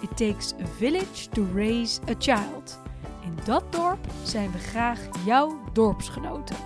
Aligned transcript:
It 0.00 0.16
takes 0.16 0.52
a 0.52 0.66
village 0.78 1.28
to 1.32 1.46
raise 1.54 2.00
a 2.10 2.14
child. 2.18 2.78
In 3.24 3.38
dat 3.44 3.72
dorp 3.72 3.98
zijn 4.24 4.52
we 4.52 4.58
graag 4.58 4.98
jouw 5.24 5.60
dorpsgenoten. 5.72 6.56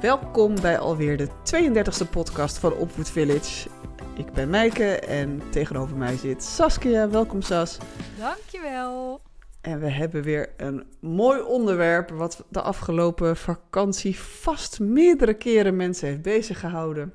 Welkom 0.00 0.60
bij 0.60 0.78
alweer 0.78 1.16
de 1.16 1.28
32e 1.28 2.10
podcast 2.10 2.58
van 2.58 2.72
Opvoed 2.72 3.10
Village. 3.10 3.68
Ik 4.16 4.32
ben 4.32 4.50
Meike 4.50 4.98
en 4.98 5.42
tegenover 5.50 5.96
mij 5.96 6.16
zit 6.16 6.42
Saskia. 6.42 7.08
Welkom 7.08 7.42
Sas. 7.42 7.78
Dankjewel. 8.18 9.20
En 9.60 9.80
we 9.80 9.90
hebben 9.90 10.22
weer 10.22 10.50
een 10.56 10.86
mooi 11.00 11.40
onderwerp 11.40 12.10
wat 12.10 12.44
de 12.48 12.60
afgelopen 12.60 13.36
vakantie 13.36 14.18
vast 14.18 14.80
meerdere 14.80 15.34
keren 15.34 15.76
mensen 15.76 16.08
heeft 16.08 16.22
bezig 16.22 16.60
gehouden. 16.60 17.14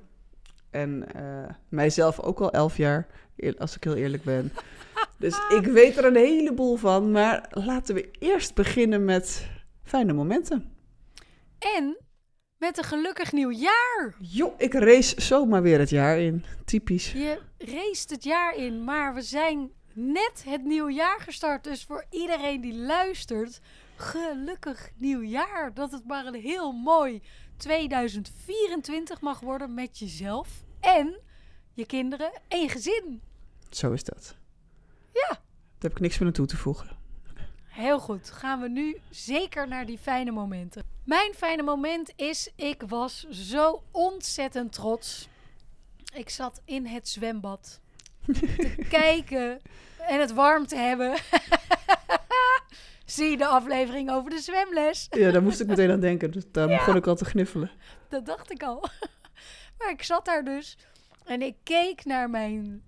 En 0.69 1.13
eh, 1.13 1.23
mijzelf 1.69 2.19
ook 2.19 2.39
al 2.39 2.51
elf 2.51 2.77
jaar, 2.77 3.07
als 3.57 3.75
ik 3.75 3.83
heel 3.83 3.95
eerlijk 3.95 4.23
ben. 4.23 4.51
Dus 5.23 5.39
ik 5.49 5.65
weet 5.65 5.97
er 5.97 6.05
een 6.05 6.15
heleboel 6.15 6.75
van. 6.75 7.11
Maar 7.11 7.49
laten 7.49 7.95
we 7.95 8.11
eerst 8.19 8.53
beginnen 8.53 9.05
met 9.05 9.47
fijne 9.83 10.13
momenten. 10.13 10.75
En 11.59 11.97
met 12.57 12.77
een 12.77 12.83
gelukkig 12.83 13.31
nieuwjaar. 13.31 14.15
Jo, 14.19 14.53
ik 14.57 14.73
race 14.73 15.21
zomaar 15.21 15.61
weer 15.61 15.79
het 15.79 15.89
jaar 15.89 16.19
in. 16.19 16.45
Typisch. 16.65 17.11
Je 17.11 17.39
race 17.57 18.05
het 18.07 18.23
jaar 18.23 18.55
in, 18.55 18.83
maar 18.83 19.13
we 19.13 19.21
zijn 19.21 19.71
net 19.93 20.43
het 20.47 20.63
nieuwjaar 20.63 21.19
gestart. 21.19 21.63
Dus 21.63 21.83
voor 21.83 22.05
iedereen 22.09 22.61
die 22.61 22.75
luistert, 22.75 23.59
gelukkig 23.95 24.89
nieuwjaar. 24.97 25.73
Dat 25.73 25.91
het 25.91 26.05
maar 26.05 26.25
een 26.25 26.41
heel 26.41 26.71
mooi 26.71 27.21
2024 27.57 29.21
mag 29.21 29.39
worden 29.39 29.73
met 29.73 29.99
jezelf 29.99 30.63
en 30.79 31.19
je 31.73 31.85
kinderen 31.85 32.31
en 32.47 32.61
je 32.61 32.69
gezin. 32.69 33.21
Zo 33.69 33.91
is 33.91 34.03
dat. 34.03 34.41
Ja. 35.13 35.27
Daar 35.27 35.37
heb 35.79 35.91
ik 35.91 35.99
niks 35.99 36.17
meer 36.17 36.27
aan 36.27 36.33
toe 36.33 36.45
te 36.45 36.57
voegen. 36.57 37.01
Heel 37.67 37.99
goed, 37.99 38.31
gaan 38.31 38.61
we 38.61 38.69
nu 38.69 38.97
zeker 39.09 39.67
naar 39.67 39.85
die 39.85 39.97
fijne 39.97 40.31
momenten. 40.31 40.83
Mijn 41.05 41.33
fijne 41.33 41.63
moment 41.63 42.13
is, 42.15 42.49
ik 42.55 42.83
was 42.87 43.27
zo 43.29 43.83
ontzettend 43.91 44.73
trots. 44.73 45.27
Ik 46.13 46.29
zat 46.29 46.61
in 46.65 46.85
het 46.85 47.09
zwembad 47.09 47.79
te 48.25 48.85
kijken 48.89 49.61
en 49.97 50.19
het 50.19 50.33
warm 50.33 50.67
te 50.67 50.75
hebben. 50.75 51.13
Zie 53.05 53.37
de 53.37 53.45
aflevering 53.45 54.11
over 54.11 54.29
de 54.29 54.39
zwemles? 54.39 55.07
Ja, 55.09 55.31
daar 55.31 55.43
moest 55.43 55.59
ik 55.59 55.67
meteen 55.67 55.91
aan 55.91 55.99
denken. 55.99 56.31
Dus 56.31 56.43
daar 56.51 56.67
begon 56.67 56.95
ik 56.95 57.07
al 57.07 57.15
te 57.15 57.25
gniffelen. 57.25 57.71
Dat 58.09 58.25
dacht 58.25 58.51
ik 58.51 58.63
al. 58.63 58.83
Maar 59.77 59.91
ik 59.91 60.03
zat 60.03 60.25
daar 60.25 60.43
dus 60.43 60.77
en 61.25 61.41
ik 61.41 61.55
keek 61.63 62.05
naar 62.05 62.29
mijn 62.29 62.83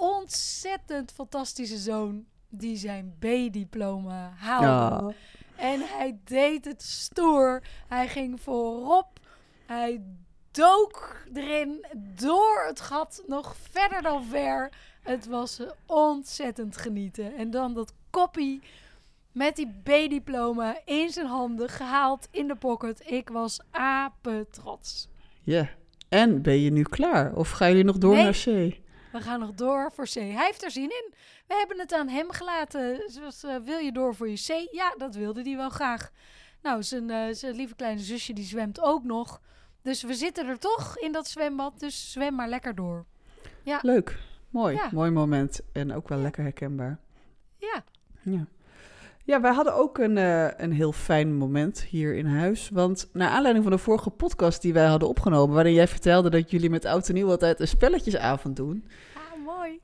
ontzettend 0.00 1.12
fantastische 1.12 1.76
zoon 1.78 2.24
die 2.48 2.76
zijn 2.76 3.14
B-diploma 3.18 4.32
haalde. 4.36 5.14
En 5.56 5.80
hij 5.80 6.18
deed 6.24 6.64
het 6.64 6.82
stoer. 6.82 7.62
Hij 7.88 8.08
ging 8.08 8.40
voorop. 8.40 9.18
Hij 9.66 10.02
dook 10.50 11.16
erin 11.34 11.86
door 12.16 12.64
het 12.66 12.80
gat 12.80 13.22
nog 13.26 13.56
verder 13.70 14.02
dan 14.02 14.24
ver. 14.24 14.72
Het 15.02 15.26
was 15.26 15.60
ontzettend 15.86 16.76
genieten. 16.76 17.36
En 17.36 17.50
dan 17.50 17.74
dat 17.74 17.92
koppie 18.10 18.62
met 19.32 19.56
die 19.56 19.72
B-diploma 19.82 20.76
in 20.84 21.10
zijn 21.10 21.26
handen 21.26 21.68
gehaald 21.68 22.28
in 22.30 22.48
de 22.48 22.56
pocket. 22.56 23.02
Ik 23.10 23.28
was 23.28 23.60
apetrots. 23.70 25.08
Ja. 25.42 25.68
En 26.08 26.42
ben 26.42 26.58
je 26.60 26.70
nu 26.70 26.82
klaar? 26.82 27.34
Of 27.34 27.50
gaan 27.50 27.68
jullie 27.68 27.84
nog 27.84 27.98
door 27.98 28.14
Nee. 28.14 28.22
naar 28.24 28.32
C? 28.44 28.80
We 29.12 29.20
gaan 29.20 29.40
nog 29.40 29.52
door 29.52 29.92
voor 29.92 30.04
C. 30.04 30.14
Hij 30.14 30.44
heeft 30.44 30.64
er 30.64 30.70
zin 30.70 30.90
in. 30.90 31.14
We 31.46 31.54
hebben 31.54 31.78
het 31.78 31.92
aan 31.92 32.08
hem 32.08 32.30
gelaten. 32.30 33.02
Zoals, 33.06 33.42
eh, 33.42 33.56
wil 33.56 33.78
je 33.78 33.92
door 33.92 34.14
voor 34.14 34.28
je 34.28 34.36
C? 34.36 34.74
Ja, 34.74 34.94
dat 34.96 35.14
wilde 35.14 35.42
hij 35.42 35.56
wel 35.56 35.70
graag. 35.70 36.10
Nou, 36.62 36.82
zijn, 36.82 37.10
eh, 37.10 37.34
zijn 37.34 37.54
lieve 37.54 37.74
kleine 37.74 38.00
zusje 38.00 38.32
die 38.32 38.44
zwemt 38.44 38.80
ook 38.80 39.04
nog. 39.04 39.40
Dus 39.82 40.02
we 40.02 40.14
zitten 40.14 40.46
er 40.46 40.58
toch 40.58 40.98
in 40.98 41.12
dat 41.12 41.28
zwembad. 41.28 41.80
Dus 41.80 42.12
zwem 42.12 42.34
maar 42.34 42.48
lekker 42.48 42.74
door. 42.74 43.06
Leuk. 43.82 44.18
Mooi. 44.50 44.74
Ja. 44.74 44.88
Mooi 44.92 45.10
moment. 45.10 45.60
En 45.72 45.92
ook 45.94 46.08
wel 46.08 46.18
lekker 46.18 46.42
herkenbaar. 46.42 46.98
Ja. 47.56 47.84
Ja. 48.22 48.46
Ja, 49.24 49.40
wij 49.40 49.52
hadden 49.52 49.74
ook 49.74 49.98
een, 49.98 50.18
eh, 50.18 50.48
een 50.56 50.72
heel 50.72 50.92
fijn 50.92 51.36
moment 51.36 51.82
hier 51.82 52.14
in 52.14 52.26
huis. 52.26 52.70
Want 52.72 53.08
naar 53.12 53.28
aanleiding 53.28 53.64
van 53.64 53.74
de 53.74 53.82
vorige 53.82 54.10
podcast 54.10 54.62
die 54.62 54.72
wij 54.72 54.86
hadden 54.86 55.08
opgenomen... 55.08 55.54
waarin 55.54 55.72
jij 55.72 55.88
vertelde 55.88 56.30
dat 56.30 56.50
jullie 56.50 56.70
met 56.70 56.84
Oud 56.84 57.08
en 57.08 57.14
Nieuw 57.14 57.30
altijd 57.30 57.60
een 57.60 57.68
spelletjesavond 57.68 58.56
doen... 58.56 58.84
Ah, 59.14 59.56
mooi. 59.56 59.80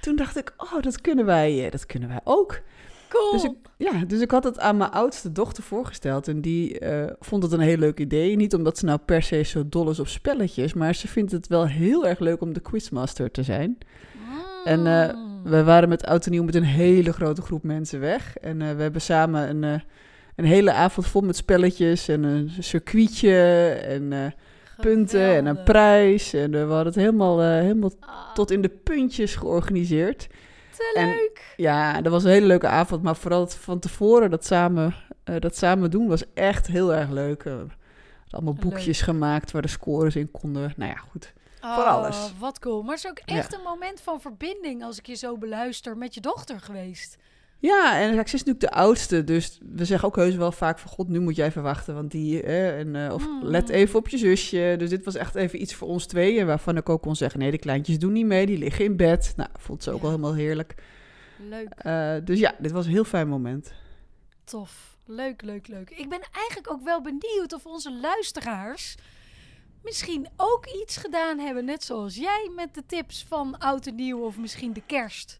toen 0.00 0.16
dacht 0.16 0.36
ik, 0.36 0.54
oh, 0.56 0.82
dat 0.82 1.00
kunnen 1.00 1.26
wij, 1.26 1.64
eh, 1.64 1.70
dat 1.70 1.86
kunnen 1.86 2.08
wij 2.08 2.20
ook. 2.24 2.60
Cool. 3.08 3.32
Dus 3.32 3.44
ik, 3.44 3.52
ja, 3.76 4.04
dus 4.04 4.20
ik 4.20 4.30
had 4.30 4.44
het 4.44 4.58
aan 4.58 4.76
mijn 4.76 4.90
oudste 4.90 5.32
dochter 5.32 5.62
voorgesteld. 5.62 6.28
En 6.28 6.40
die 6.40 6.78
eh, 6.78 7.12
vond 7.20 7.42
het 7.42 7.52
een 7.52 7.60
heel 7.60 7.76
leuk 7.76 7.98
idee. 7.98 8.36
Niet 8.36 8.54
omdat 8.54 8.78
ze 8.78 8.84
nou 8.84 8.98
per 8.98 9.22
se 9.22 9.42
zo 9.42 9.68
dol 9.68 9.90
is 9.90 10.00
op 10.00 10.08
spelletjes. 10.08 10.74
Maar 10.74 10.94
ze 10.94 11.08
vindt 11.08 11.32
het 11.32 11.46
wel 11.46 11.66
heel 11.66 12.06
erg 12.06 12.18
leuk 12.18 12.40
om 12.40 12.52
de 12.52 12.60
quizmaster 12.60 13.30
te 13.30 13.42
zijn. 13.42 13.78
En 14.64 14.86
eh, 14.86 15.14
Mm. 15.14 15.29
We 15.44 15.64
waren 15.64 15.88
met 15.88 16.06
oud 16.06 16.24
en 16.26 16.30
nieuw 16.30 16.42
met 16.44 16.54
een 16.54 16.62
hele 16.64 17.12
grote 17.12 17.42
groep 17.42 17.62
mensen 17.62 18.00
weg. 18.00 18.36
En 18.36 18.62
eh, 18.62 18.70
we 18.76 18.82
hebben 18.82 19.00
samen 19.00 19.48
een, 19.48 19.64
eh, 19.64 19.80
een 20.36 20.44
hele 20.44 20.72
avond 20.72 21.06
vol 21.06 21.20
met 21.20 21.36
spelletjes. 21.36 22.08
En 22.08 22.22
een 22.22 22.50
circuitje. 22.58 23.68
En 23.68 24.12
eh, 24.12 24.26
punten. 24.80 25.34
En 25.36 25.46
een 25.46 25.62
prijs. 25.62 26.32
En 26.32 26.50
we 26.50 26.58
hadden 26.58 26.84
het 26.86 26.94
helemaal, 26.94 27.40
helemaal 27.40 27.92
Ah, 28.00 28.34
tot 28.34 28.50
in 28.50 28.62
de 28.62 28.68
puntjes 28.68 29.34
georganiseerd. 29.36 30.28
te 30.76 30.92
en- 30.94 31.06
leuk. 31.06 31.54
Ja, 31.56 32.00
dat 32.00 32.12
was 32.12 32.24
een 32.24 32.30
hele 32.30 32.46
leuke 32.46 32.66
avond. 32.68 33.02
Maar 33.02 33.16
vooral 33.16 33.40
het 33.40 33.54
van 33.54 33.78
tevoren 33.78 34.30
dat 34.30 34.44
samen, 34.44 34.94
dat 35.38 35.56
samen 35.56 35.90
doen 35.90 36.08
was 36.08 36.24
echt 36.34 36.66
heel 36.66 36.94
erg 36.94 37.10
leuk. 37.10 37.44
Allemaal 38.30 38.52
Leuk. 38.52 38.62
boekjes 38.62 39.00
gemaakt 39.02 39.50
waar 39.50 39.62
de 39.62 39.68
scores 39.68 40.16
in 40.16 40.30
konden. 40.30 40.72
Nou 40.76 40.90
ja, 40.90 40.96
goed. 40.96 41.32
Oh, 41.62 41.74
voor 41.74 41.84
alles. 41.84 42.32
Wat 42.38 42.58
cool. 42.58 42.82
Maar 42.82 42.94
het 42.94 43.04
is 43.04 43.10
ook 43.10 43.18
echt 43.24 43.54
een 43.54 43.62
moment 43.64 44.00
van 44.00 44.20
verbinding 44.20 44.84
als 44.84 44.98
ik 44.98 45.06
je 45.06 45.14
zo 45.14 45.38
beluister 45.38 45.96
met 45.96 46.14
je 46.14 46.20
dochter 46.20 46.60
geweest. 46.60 47.16
Ja, 47.58 47.98
en 48.00 48.14
kijk, 48.14 48.28
ze 48.28 48.34
is 48.34 48.44
natuurlijk 48.44 48.72
de 48.72 48.80
oudste. 48.80 49.24
Dus 49.24 49.58
we 49.74 49.84
zeggen 49.84 50.08
ook 50.08 50.16
heus 50.16 50.34
wel 50.34 50.52
vaak 50.52 50.78
van... 50.78 50.90
God, 50.90 51.08
nu 51.08 51.20
moet 51.20 51.36
jij 51.36 51.46
even 51.46 51.62
wachten, 51.62 51.94
want 51.94 52.10
die... 52.10 52.42
eh, 52.42 52.78
en, 52.78 52.96
eh, 53.06 53.12
of 53.14 53.26
Mm. 53.26 53.44
let 53.44 53.68
even 53.68 53.98
op 53.98 54.08
je 54.08 54.18
zusje. 54.18 54.74
Dus 54.78 54.88
dit 54.90 55.04
was 55.04 55.14
echt 55.14 55.34
even 55.34 55.60
iets 55.60 55.74
voor 55.74 55.88
ons 55.88 56.06
tweeën. 56.06 56.46
Waarvan 56.46 56.76
ik 56.76 56.88
ook 56.88 57.02
kon 57.02 57.16
zeggen... 57.16 57.40
Nee, 57.40 57.50
de 57.50 57.58
kleintjes 57.58 57.98
doen 57.98 58.12
niet 58.12 58.26
mee. 58.26 58.46
Die 58.46 58.58
liggen 58.58 58.84
in 58.84 58.96
bed. 58.96 59.32
Nou, 59.36 59.50
vond 59.58 59.82
ze 59.82 59.90
ook 59.90 59.96
Ja. 59.96 60.02
wel 60.02 60.10
helemaal 60.10 60.34
heerlijk. 60.34 60.74
Leuk. 61.48 61.68
Eh, 61.76 62.14
dus 62.24 62.38
ja, 62.38 62.54
dit 62.58 62.70
was 62.70 62.84
een 62.86 62.92
heel 62.92 63.04
fijn 63.04 63.28
moment. 63.28 63.72
Tof. 64.44 64.96
Leuk, 65.06 65.42
leuk, 65.42 65.68
leuk. 65.68 65.90
Ik 65.90 66.08
ben 66.08 66.20
eigenlijk 66.32 66.72
ook 66.72 66.82
wel 66.84 67.00
benieuwd 67.02 67.52
of 67.54 67.66
onze 67.66 67.92
luisteraars 68.00 68.96
misschien 69.82 70.28
ook 70.36 70.66
iets 70.66 70.96
gedaan 70.96 71.38
hebben, 71.38 71.64
net 71.64 71.84
zoals 71.84 72.14
jij 72.16 72.50
met 72.54 72.74
de 72.74 72.86
tips 72.86 73.24
van 73.28 73.58
oud 73.58 73.86
en 73.86 73.94
nieuw 73.94 74.24
of 74.24 74.36
misschien 74.38 74.72
de 74.72 74.82
kerst. 74.86 75.38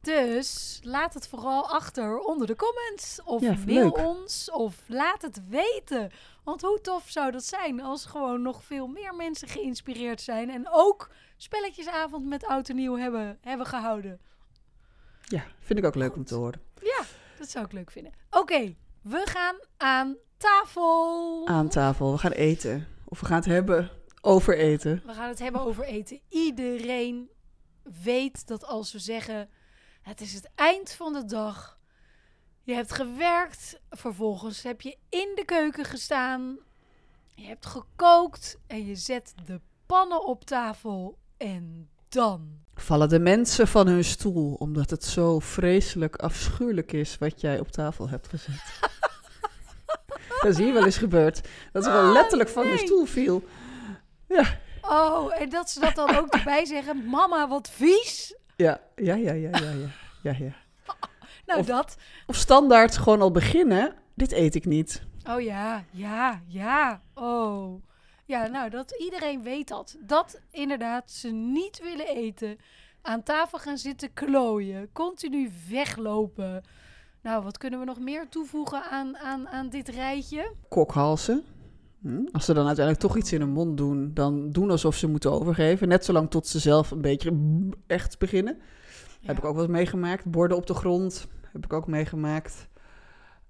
Dus 0.00 0.80
laat 0.82 1.14
het 1.14 1.28
vooral 1.28 1.68
achter 1.70 2.18
onder 2.18 2.46
de 2.46 2.56
comments 2.56 3.22
of 3.24 3.40
Ja, 3.42 3.54
mail 3.66 3.82
leuk. 3.82 3.96
ons 3.96 4.50
of 4.50 4.76
laat 4.86 5.22
het 5.22 5.40
weten. 5.48 6.10
Want 6.44 6.62
hoe 6.62 6.80
tof 6.80 7.08
zou 7.10 7.30
dat 7.30 7.44
zijn 7.44 7.80
als 7.82 8.04
gewoon 8.06 8.42
nog 8.42 8.64
veel 8.64 8.86
meer 8.86 9.14
mensen 9.14 9.48
geïnspireerd 9.48 10.20
zijn 10.20 10.50
en 10.50 10.66
ook 10.70 11.10
spelletjesavond 11.36 12.26
met 12.26 12.44
oud 12.46 12.68
en 12.68 12.76
nieuw 12.76 12.96
hebben, 12.96 13.38
hebben 13.40 13.66
gehouden. 13.66 14.20
Ja, 15.24 15.44
vind 15.60 15.78
ik 15.78 15.84
ook 15.84 15.94
leuk 15.94 16.14
om 16.16 16.24
te 16.24 16.34
horen. 16.34 16.60
Ja, 16.82 17.02
dat 17.38 17.48
zou 17.50 17.64
ik 17.64 17.72
leuk 17.72 17.90
vinden. 17.90 18.12
Oké, 18.30 18.74
we 19.02 19.22
gaan 19.24 19.56
aan 19.76 20.16
tafel. 20.36 21.46
Aan 21.46 21.68
tafel, 21.68 22.12
we 22.12 22.18
gaan 22.18 22.32
eten. 22.32 22.86
Of 23.08 23.20
we 23.20 23.26
gaan 23.26 23.36
het 23.36 23.44
hebben 23.44 23.90
over 24.20 24.58
eten. 24.58 25.02
We 25.06 25.12
gaan 25.12 25.28
het 25.28 25.38
hebben 25.38 25.60
over 25.60 25.84
eten. 25.84 26.20
Iedereen 26.28 27.30
weet 28.02 28.46
dat 28.46 28.64
als 28.64 28.92
we 28.92 28.98
zeggen: 28.98 29.48
het 30.02 30.20
is 30.20 30.34
het 30.34 30.50
eind 30.54 30.92
van 30.92 31.12
de 31.12 31.24
dag. 31.24 31.78
Je 32.62 32.74
hebt 32.74 32.92
gewerkt, 32.92 33.80
vervolgens 33.90 34.62
heb 34.62 34.80
je 34.80 34.96
in 35.08 35.32
de 35.34 35.44
keuken 35.44 35.84
gestaan. 35.84 36.58
Je 37.34 37.46
hebt 37.46 37.66
gekookt 37.66 38.58
en 38.66 38.86
je 38.86 38.94
zet 38.94 39.34
de 39.44 39.60
pannen 39.86 40.26
op 40.26 40.44
tafel. 40.44 41.18
En 41.36 41.90
dan? 42.08 42.64
Vallen 42.74 43.08
de 43.08 43.18
mensen 43.18 43.68
van 43.68 43.86
hun 43.86 44.04
stoel 44.04 44.54
omdat 44.54 44.90
het 44.90 45.04
zo 45.04 45.38
vreselijk 45.38 46.16
afschuwelijk 46.16 46.92
is 46.92 47.18
wat 47.18 47.40
jij 47.40 47.60
op 47.60 47.70
tafel 47.70 48.08
hebt 48.08 48.28
gezet? 48.28 48.80
dat 50.42 50.50
is 50.50 50.58
hier 50.58 50.72
wel 50.72 50.84
eens 50.84 50.98
gebeurd. 50.98 51.40
Dat 51.72 51.84
ze 51.84 51.90
gewoon 51.90 52.06
Oh, 52.06 52.12
letterlijk 52.12 52.48
van 52.50 52.62
hun 52.62 52.74
nee. 52.74 52.86
stoel 52.86 53.04
viel. 53.04 53.44
Oh, 54.82 55.40
en 55.40 55.48
dat 55.48 55.70
ze 55.70 55.80
dat 55.80 55.94
dan 55.94 56.16
ook 56.16 56.28
erbij 56.38 56.64
zeggen. 56.64 57.04
Mama, 57.08 57.48
wat 57.48 57.70
vies. 57.70 58.36
Ja, 58.56 58.80
ja, 58.96 59.14
ja, 59.14 59.32
ja, 59.32 59.48
ja, 59.52 59.70
ja. 59.70 59.88
ja, 60.22 60.34
ja. 60.38 60.52
Nou, 61.46 61.60
Of- 61.60 61.66
dat. 61.66 61.96
Of 62.26 62.36
standaard 62.36 62.96
gewoon 62.96 63.20
al 63.20 63.30
beginnen. 63.30 63.94
Dit 64.14 64.32
eet 64.32 64.54
ik 64.54 64.64
niet. 64.64 65.02
Oh 65.30 65.40
ja, 65.40 65.84
ja, 65.90 66.42
ja. 66.46 67.02
Oh. 67.14 67.82
Ja, 68.24 68.46
nou, 68.46 68.70
dat 68.70 68.94
iedereen 68.98 69.42
weet 69.42 69.68
dat. 69.68 69.96
Dat 70.00 70.40
inderdaad 70.50 71.10
ze 71.10 71.28
niet 71.28 71.80
willen 71.82 72.06
eten. 72.08 72.58
Aan 73.02 73.22
tafel 73.22 73.58
gaan 73.58 73.78
zitten 73.78 74.12
klooien. 74.12 74.92
Continu 74.92 75.50
weglopen. 75.70 76.64
Nou, 77.22 77.42
wat 77.42 77.58
kunnen 77.58 77.78
we 77.78 77.84
nog 77.84 78.00
meer 78.00 78.28
toevoegen 78.28 78.82
aan, 78.82 79.16
aan, 79.16 79.48
aan 79.48 79.68
dit 79.68 79.88
rijtje? 79.88 80.52
Kokhalzen. 80.68 81.42
Hm? 82.00 82.26
Als 82.32 82.44
ze 82.44 82.54
dan 82.54 82.66
uiteindelijk 82.66 83.06
toch 83.06 83.16
iets 83.16 83.32
in 83.32 83.40
hun 83.40 83.50
mond 83.52 83.76
doen, 83.76 84.10
dan 84.14 84.50
doen 84.50 84.70
alsof 84.70 84.96
ze 84.96 85.08
moeten 85.08 85.32
overgeven. 85.32 85.88
Net 85.88 86.04
zolang 86.04 86.30
tot 86.30 86.46
ze 86.46 86.58
zelf 86.58 86.90
een 86.90 87.00
beetje 87.00 87.32
echt 87.86 88.18
beginnen. 88.18 88.58
Heb 89.22 89.38
ik 89.38 89.44
ook 89.44 89.56
eens 89.58 89.66
meegemaakt. 89.66 90.24
Borden 90.24 90.56
op 90.56 90.66
de 90.66 90.74
grond 90.74 91.26
heb 91.52 91.64
ik 91.64 91.72
ook 91.72 91.86
meegemaakt. 91.86 92.68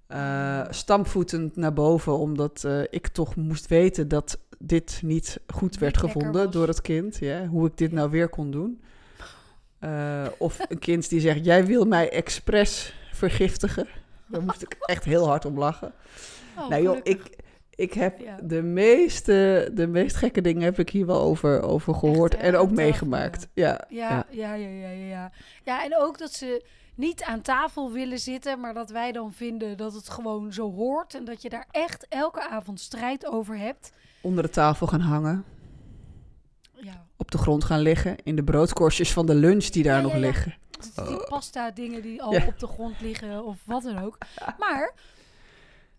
Eh, 0.06 0.64
stampvoetend 0.70 1.56
naar 1.56 1.72
boven, 1.72 2.18
omdat 2.18 2.64
eh, 2.64 2.80
ik 2.90 3.08
toch 3.08 3.36
moest 3.36 3.66
weten 3.66 4.08
dat 4.08 4.38
dit 4.58 5.00
niet 5.04 5.40
goed 5.46 5.70
Niet 5.70 5.78
werd 5.78 5.96
gevonden 5.96 6.50
door 6.50 6.66
het 6.66 6.80
kind. 6.80 7.16
Ja, 7.16 7.46
hoe 7.46 7.66
ik 7.66 7.76
dit 7.76 7.90
Ja. 7.90 7.96
nou 7.96 8.10
weer 8.10 8.28
kon 8.28 8.50
doen. 8.50 8.80
Eh, 9.78 10.26
of 10.38 10.58
een 10.68 10.78
kind 10.78 11.08
die 11.08 11.20
zegt, 11.20 11.44
jij 11.44 11.66
wil 11.66 11.84
mij 11.84 12.10
expres 12.10 12.94
vergiftigen. 13.16 13.86
Daar 14.26 14.42
moest 14.42 14.62
ik 14.62 14.76
echt 14.80 15.04
heel 15.04 15.26
hard 15.26 15.44
om 15.44 15.58
lachen. 15.58 15.92
Oh, 16.58 16.68
nou 16.68 16.82
joh, 16.82 16.90
gelukkig. 16.96 17.26
ik, 17.28 17.36
ik 17.74 17.92
heb 17.92 18.20
Ja. 18.20 18.36
de, 18.42 18.62
meeste, 18.62 19.70
de 19.74 19.86
meest 19.86 20.16
gekke 20.16 20.40
dingen 20.40 20.62
heb 20.62 20.78
ik 20.78 20.90
hier 20.90 21.06
wel 21.06 21.20
over, 21.20 21.62
over 21.62 21.94
gehoord 21.94 22.36
en 22.36 22.56
ook 22.56 22.70
meegemaakt. 22.70 23.48
Ja. 23.54 23.84
ja, 23.88 24.26
ja, 24.30 24.54
ja, 24.54 24.66
ja, 24.68 24.88
ja. 24.88 25.30
Ja, 25.64 25.84
en 25.84 25.96
ook 25.98 26.18
dat 26.18 26.32
ze 26.32 26.64
niet 26.94 27.22
aan 27.22 27.40
tafel 27.42 27.92
willen 27.92 28.18
zitten, 28.18 28.60
maar 28.60 28.74
dat 28.74 28.90
wij 28.90 29.12
dan 29.12 29.32
vinden 29.32 29.76
dat 29.76 29.94
het 29.94 30.08
gewoon 30.08 30.52
zo 30.52 30.72
hoort 30.72 31.14
en 31.14 31.24
dat 31.24 31.42
je 31.42 31.48
daar 31.48 31.66
echt 31.70 32.06
elke 32.08 32.48
avond 32.48 32.80
strijd 32.80 33.26
over 33.26 33.58
hebt. 33.58 33.92
onder 34.20 34.42
de 34.44 34.50
tafel 34.50 34.86
gaan 34.86 35.00
hangen, 35.00 35.44
Ja, 36.80 37.06
op 37.16 37.30
de 37.30 37.38
grond 37.38 37.64
gaan 37.64 37.80
liggen, 37.80 38.16
in 38.22 38.36
de 38.36 38.44
broodkorstjes 38.44 39.12
van 39.12 39.26
de 39.26 39.34
lunch 39.34 39.64
die 39.64 39.82
daar 39.82 39.96
Ja, 39.96 40.02
nog 40.02 40.10
ja, 40.12 40.18
ja. 40.18 40.24
liggen. 40.26 40.54
die 41.06 41.24
pasta 41.28 41.70
dingen 41.70 42.02
die 42.02 42.22
al 42.22 42.28
Oh. 42.32 42.38
Ja. 42.38 42.46
op 42.46 42.58
de 42.58 42.66
grond 42.66 43.00
liggen 43.00 43.44
of 43.44 43.56
wat 43.64 43.82
dan 43.82 43.98
ook. 43.98 44.18
Maar 44.58 44.94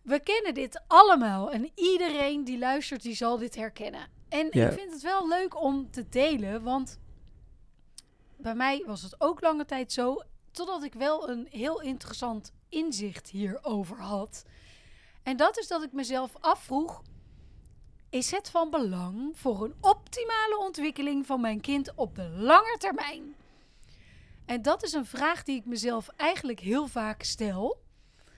we 0.02 0.20
kennen 0.20 0.54
dit 0.54 0.82
allemaal 0.88 1.52
en 1.52 1.72
iedereen 1.76 2.44
die 2.44 2.58
luistert, 2.60 3.02
die 3.02 3.16
zal 3.16 3.38
dit 3.38 3.56
herkennen. 3.56 4.08
En 4.30 4.48
Ja. 4.52 4.68
ik 4.68 4.74
vind 4.80 4.92
het 4.94 5.02
wel 5.02 5.28
leuk 5.28 5.62
om 5.64 5.92
te 5.92 6.10
delen, 6.10 6.64
want 6.64 7.00
bij 8.38 8.56
mij 8.56 8.84
was 8.86 9.02
het 9.02 9.22
ook 9.22 9.42
lange 9.42 9.66
tijd 9.66 9.92
zo, 9.92 10.22
totdat 10.52 10.84
ik 10.84 10.94
wel 10.94 11.30
een 11.30 11.48
heel 11.50 11.82
interessant 11.82 12.52
inzicht 12.70 13.30
hierover 13.30 13.98
had. 14.02 14.44
En 15.24 15.38
dat 15.38 15.58
is 15.60 15.68
dat 15.68 15.84
ik 15.84 15.92
mezelf 15.94 16.32
afvroeg: 16.40 17.02
is 18.10 18.32
het 18.32 18.50
van 18.50 18.70
belang 18.70 19.32
voor 19.34 19.64
een 19.64 19.74
optimale 19.82 20.58
ontwikkeling 20.60 21.26
van 21.26 21.42
mijn 21.42 21.62
kind 21.62 21.92
op 21.96 22.16
de 22.16 22.30
lange 22.30 22.76
termijn? 22.80 23.36
En 24.46 24.62
dat 24.62 24.84
is 24.84 24.94
een 24.94 25.06
vraag 25.06 25.44
die 25.44 25.56
ik 25.58 25.66
mezelf 25.66 26.10
eigenlijk 26.16 26.60
heel 26.60 26.88
vaak 26.88 27.24
stel. 27.24 27.82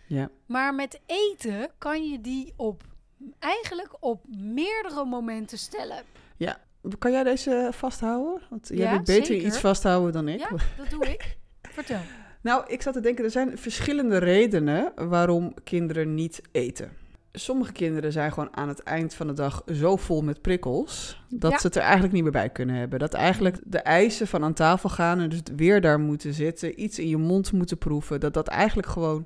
Ja. 0.07 0.30
Maar 0.45 0.75
met 0.75 1.00
eten 1.06 1.69
kan 1.77 2.10
je 2.10 2.21
die 2.21 2.54
op 2.56 2.83
eigenlijk 3.39 3.95
op 4.00 4.25
meerdere 4.38 5.06
momenten 5.06 5.57
stellen. 5.57 6.04
Kan 7.00 7.12
jij 7.12 7.24
deze 7.24 7.69
vasthouden? 7.74 8.42
Want 8.50 8.68
jij 8.68 8.77
Ja, 8.77 8.92
weet 8.92 9.04
beter 9.06 9.25
zeker. 9.25 9.48
iets 9.48 9.60
vasthouden 9.60 10.12
dan 10.13 10.27
ik. 10.27 10.39
Ja, 10.39 10.50
dat 10.77 10.89
doe 10.89 11.06
ik. 11.06 11.38
Vertel. 11.71 12.00
Nou, 12.42 12.63
ik 12.68 12.81
zat 12.81 12.94
te 12.94 13.00
denken, 13.00 13.24
er 13.24 13.31
zijn 13.31 13.57
verschillende 13.57 14.18
redenen 14.18 15.10
waarom 15.10 15.54
kinderen 15.63 16.13
niet 16.13 16.42
eten. 16.51 16.98
Sommige 17.31 17.71
kinderen 17.71 18.11
zijn 18.11 18.31
gewoon 18.33 18.57
aan 18.57 18.67
het 18.67 18.83
eind 18.83 19.13
van 19.13 19.27
de 19.27 19.33
dag 19.33 19.63
zo 19.73 19.95
vol 19.95 20.21
met 20.21 20.41
prikkels 20.41 21.23
dat 21.29 21.51
Ja. 21.51 21.57
ze 21.59 21.67
het 21.67 21.75
er 21.75 21.81
eigenlijk 21.81 22.13
niet 22.13 22.23
meer 22.23 22.31
bij 22.31 22.49
kunnen 22.49 22.75
hebben. 22.75 22.99
Dat 22.99 23.13
eigenlijk 23.13 23.59
de 23.65 23.77
eisen 23.79 24.27
van 24.27 24.43
aan 24.43 24.53
tafel 24.53 24.89
gaan 24.89 25.19
en 25.19 25.29
dus 25.29 25.41
weer 25.55 25.81
daar 25.81 25.99
moeten 25.99 26.33
zitten, 26.33 26.83
iets 26.83 26.99
in 26.99 27.07
je 27.07 27.17
mond 27.17 27.51
moeten 27.51 27.77
proeven, 27.77 28.19
dat 28.19 28.33
dat 28.33 28.47
eigenlijk 28.47 28.87
gewoon 28.87 29.25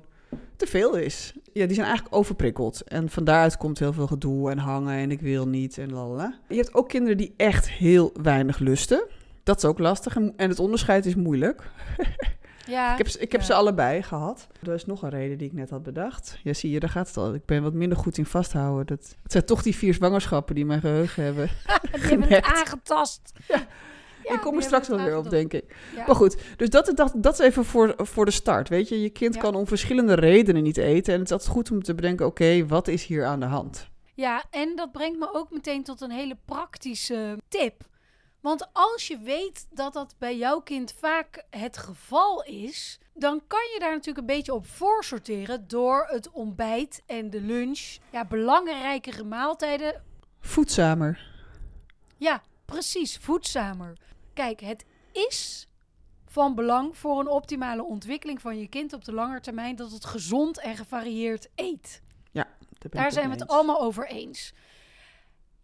te 0.56 0.66
veel 0.66 0.96
is. 0.96 1.32
Ja, 1.52 1.66
die 1.66 1.74
zijn 1.74 1.86
eigenlijk 1.86 2.16
overprikkeld. 2.16 2.82
En 2.82 3.10
van 3.10 3.24
daaruit 3.24 3.56
komt 3.56 3.78
heel 3.78 3.92
veel 3.92 4.06
gedoe 4.06 4.50
en 4.50 4.58
hangen 4.58 4.94
en 4.96 5.10
ik 5.10 5.20
wil 5.20 5.48
niet 5.48 5.78
en 5.78 5.92
lalala. 5.92 6.38
Je 6.48 6.56
hebt 6.56 6.74
ook 6.74 6.88
kinderen 6.88 7.16
die 7.16 7.34
echt 7.36 7.70
heel 7.70 8.12
weinig 8.22 8.58
lusten. 8.58 9.04
Dat 9.42 9.56
is 9.56 9.64
ook 9.64 9.78
lastig 9.78 10.16
en 10.16 10.32
en 10.36 10.48
het 10.48 10.58
onderscheid 10.58 11.06
is 11.06 11.14
moeilijk. 11.14 11.62
Ja, 12.66 12.92
Ik 12.92 12.98
heb, 12.98 13.08
ze- 13.08 13.18
ik 13.18 13.32
heb 13.32 13.40
ja. 13.40 13.46
ze 13.46 13.54
allebei 13.54 14.02
gehad. 14.02 14.46
Er 14.62 14.72
is 14.74 14.86
nog 14.86 15.02
een 15.02 15.10
reden 15.10 15.38
die 15.38 15.46
ik 15.46 15.52
net 15.52 15.70
had 15.70 15.82
bedacht. 15.82 16.38
Ja, 16.42 16.52
zie 16.52 16.70
je, 16.70 16.80
daar 16.80 16.90
gaat 16.90 17.06
het 17.08 17.16
al. 17.16 17.34
Ik 17.34 17.44
ben 17.44 17.62
wat 17.62 17.72
minder 17.72 17.98
goed 17.98 18.18
in 18.18 18.26
vasthouden. 18.26 18.86
Dat, 18.86 19.16
het 19.22 19.32
zijn 19.32 19.44
toch 19.44 19.62
die 19.62 19.74
vier 19.76 19.94
zwangerschappen 19.94 20.54
die 20.54 20.64
mijn 20.66 20.80
geheugen 20.80 21.22
hebben. 21.24 21.48
die 21.92 22.00
hebben 22.00 22.28
het 22.28 22.44
aangetast. 22.44 23.32
Ja, 23.48 24.32
ik 24.34 24.40
kom 24.40 24.56
er 24.56 24.62
straks 24.62 24.88
wel 24.88 24.98
weer 25.02 25.16
op, 25.16 25.30
denk 25.30 25.52
ik. 25.52 25.76
Ja. 25.96 26.04
Maar 26.06 26.16
goed, 26.16 26.36
dus 26.56 26.68
dat, 26.70 26.92
dat, 26.94 27.12
dat 27.16 27.32
is 27.40 27.46
even 27.46 27.64
voor, 27.64 27.94
voor 27.96 28.24
de 28.24 28.30
start. 28.30 28.68
Weet 28.68 28.88
je, 28.88 29.00
je 29.02 29.10
kind 29.10 29.34
Ja. 29.34 29.40
kan 29.40 29.54
om 29.54 29.66
verschillende 29.66 30.14
redenen 30.14 30.62
niet 30.62 30.76
eten. 30.76 31.12
En 31.12 31.18
het 31.18 31.28
is 31.28 31.32
altijd 31.34 31.50
goed 31.52 31.70
om 31.70 31.82
te 31.82 31.94
bedenken, 31.94 32.26
oké, 32.26 32.66
wat 32.66 32.88
is 32.88 33.04
hier 33.06 33.24
aan 33.24 33.40
de 33.40 33.46
hand? 33.46 33.88
Ja, 34.14 34.44
en 34.50 34.76
dat 34.76 34.92
brengt 34.92 35.18
me 35.18 35.28
ook 35.34 35.50
meteen 35.50 35.82
tot 35.82 36.00
een 36.00 36.10
hele 36.10 36.36
praktische 36.44 37.38
tip. 37.48 37.82
Want 38.44 38.68
als 38.72 39.06
je 39.06 39.18
weet 39.18 39.66
dat 39.70 39.92
dat 39.92 40.14
bij 40.18 40.36
jouw 40.36 40.60
kind 40.60 40.92
vaak 40.92 41.44
het 41.50 41.76
geval 41.76 42.42
is, 42.42 42.98
dan 43.14 43.42
kan 43.46 43.60
je 43.72 43.78
daar 43.78 43.90
natuurlijk 43.90 44.18
een 44.18 44.34
beetje 44.36 44.54
op 44.54 44.66
voorsorteren 44.66 45.68
door 45.68 46.06
het 46.10 46.30
ontbijt 46.30 47.02
en 47.06 47.30
de 47.30 47.40
lunch, 47.40 47.96
ja, 48.10 48.24
belangrijkere 48.24 49.24
maaltijden, 49.24 50.02
Voedzamer. 50.40 51.32
ja, 52.16 52.42
precies, 52.64 53.16
voedzamer. 53.16 53.98
Kijk, 54.34 54.60
het 54.60 54.84
is 55.12 55.68
van 56.26 56.54
belang 56.54 56.96
voor 56.96 57.20
een 57.20 57.28
optimale 57.28 57.84
ontwikkeling 57.84 58.40
van 58.40 58.58
je 58.58 58.68
kind 58.68 58.92
op 58.92 59.04
de 59.04 59.12
lange 59.12 59.40
termijn 59.40 59.76
dat 59.76 59.90
het 59.90 60.04
gezond 60.04 60.60
en 60.60 60.76
gevarieerd 60.76 61.48
eet. 61.54 62.02
Daar, 62.84 62.90
ben 62.90 63.00
Daar 63.00 63.06
ik 63.06 63.12
zijn 63.12 63.28
we 63.28 63.34
het 63.34 63.48
allemaal 63.48 63.80
over 63.80 64.08
eens. 64.08 64.52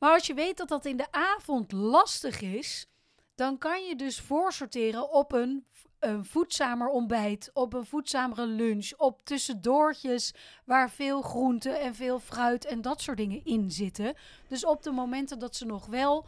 Maar 0.01 0.13
als 0.13 0.27
je 0.27 0.35
weet 0.35 0.57
dat 0.57 0.69
dat 0.69 0.85
in 0.85 0.97
de 0.97 1.13
avond 1.13 1.73
lastig 1.73 2.41
is, 2.41 2.87
dan 3.35 3.59
kan 3.59 3.85
je 3.85 3.97
dus 3.97 4.21
voorsorteren 4.21 5.11
op 5.11 5.33
een, 5.33 5.67
een 5.99 6.25
voedzamer 6.25 6.89
ontbijt, 6.89 7.51
op 7.53 7.75
een 7.75 7.87
voedzamere 7.87 8.47
lunch, 8.47 8.93
op 8.97 9.23
tussendoortjes 9.23 10.35
waar 10.65 10.91
veel 10.91 11.23
groente 11.23 11.71
en 11.71 11.95
veel 11.95 12.21
fruit 12.21 12.65
en 12.65 12.83
dat 12.83 13.01
soort 13.01 13.17
dingen 13.17 13.45
in 13.45 13.71
zitten. 13.71 14.15
Dus 14.49 14.65
op 14.65 14.83
de 14.83 14.91
momenten 14.91 15.39
dat 15.39 15.57
ze 15.57 15.67
nog 15.67 15.87
wel 15.87 16.27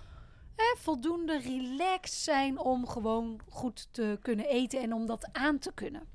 voldoende 0.76 1.38
relaxed 1.38 2.18
zijn 2.18 2.58
om 2.58 2.86
gewoon 2.86 3.40
goed 3.48 3.88
te 3.90 4.18
kunnen 4.22 4.46
eten 4.46 4.80
en 4.80 4.92
om 4.92 5.06
dat 5.06 5.28
aan 5.32 5.58
te 5.58 5.72
kunnen. 5.74 6.08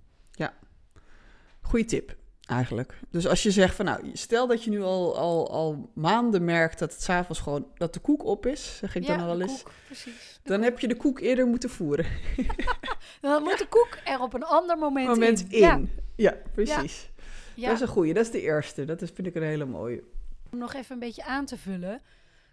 Goeie 1.61 1.85
tip, 1.85 2.15
eigenlijk. 2.47 2.99
Dus 3.09 3.27
als 3.27 3.43
je 3.43 3.51
zegt 3.51 3.75
van, 3.75 3.85
nou, 3.85 4.09
stel 4.13 4.47
dat 4.47 4.63
je 4.63 4.69
nu 4.69 4.81
al, 4.81 5.17
al, 5.17 5.51
al 5.51 5.91
maanden 5.93 6.45
merkt 6.45 6.79
dat 6.79 6.93
het 6.93 7.01
s'avonds 7.01 7.41
gewoon, 7.41 7.67
dat 7.75 7.93
de 7.93 7.99
koek 7.99 8.23
op 8.23 8.45
is, 8.45 8.77
zeg 8.77 8.95
ik 8.95 9.05
dan 9.05 9.19
al 9.19 9.25
wel 9.25 9.41
eens. 9.41 9.63
koek, 9.63 9.71
precies. 9.85 10.39
De 10.43 10.49
Dan 10.49 10.61
heb 10.61 10.79
je 10.79 10.87
de 10.87 10.95
koek 10.95 11.19
eerder 11.19 11.47
moeten 11.47 11.69
voeren. 11.69 12.05
Dan 13.21 13.43
moet 13.43 13.57
de 13.57 13.67
koek 13.69 13.97
er 14.03 14.21
op 14.21 14.33
een 14.33 14.43
ander 14.43 14.77
moment, 14.77 15.07
moment 15.07 15.45
in. 15.49 15.69
in. 15.69 15.89
Ja, 16.15 16.33
precies. 16.53 17.09
Ja, 17.55 17.67
Dat 17.67 17.75
is 17.75 17.81
een 17.81 17.87
goeie. 17.87 18.13
Dat 18.13 18.25
is 18.25 18.31
de 18.31 18.41
eerste. 18.41 18.85
Dat 18.85 19.01
is, 19.01 19.09
vind 19.13 19.27
ik 19.27 19.35
een 19.35 19.43
hele 19.43 19.65
mooie. 19.65 20.03
om 20.51 20.57
nog 20.57 20.73
even 20.73 20.93
een 20.93 20.99
beetje 20.99 21.23
aan 21.25 21.45
te 21.45 21.57
vullen. 21.57 22.01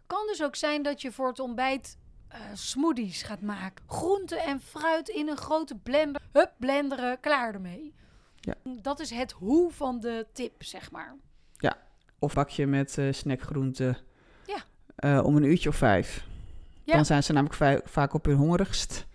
Kan 0.06 0.26
dus 0.26 0.42
ook 0.42 0.56
zijn 0.56 0.82
dat 0.82 1.02
je 1.02 1.12
voor 1.12 1.28
het 1.28 1.38
ontbijt 1.38 1.96
eh, 2.28 2.40
smoothies 2.54 3.22
gaat 3.22 3.40
maken. 3.40 3.84
Groente 3.88 4.36
en 4.36 4.60
fruit 4.60 5.08
in 5.08 5.28
een 5.28 5.36
grote 5.36 5.74
blender. 5.76 6.22
Hup, 6.32 6.52
blenderen, 6.58 7.20
klaar 7.20 7.54
ermee. 7.54 7.94
Ja. 8.44 8.54
Dat 8.82 9.00
is 9.00 9.10
het 9.10 9.32
hoe 9.32 9.72
van 9.72 10.00
de 10.00 10.26
tip, 10.32 10.62
zeg 10.62 10.90
maar. 10.90 11.16
Of 12.18 12.34
bakje 12.34 12.66
met 12.66 12.98
eh 12.98 13.12
snackgroenten. 13.12 13.96
Ja. 14.46 14.64
Eh, 14.96 15.24
om 15.24 15.36
een 15.36 15.42
uurtje 15.42 15.68
of 15.68 15.76
vijf. 15.76 16.26
Ja. 16.82 16.94
Dan 16.94 17.04
zijn 17.04 17.22
ze 17.22 17.32
namelijk 17.32 17.82
vaak 17.88 18.14
op 18.14 18.24
hun 18.24 18.36
hongerigst. 18.36 19.06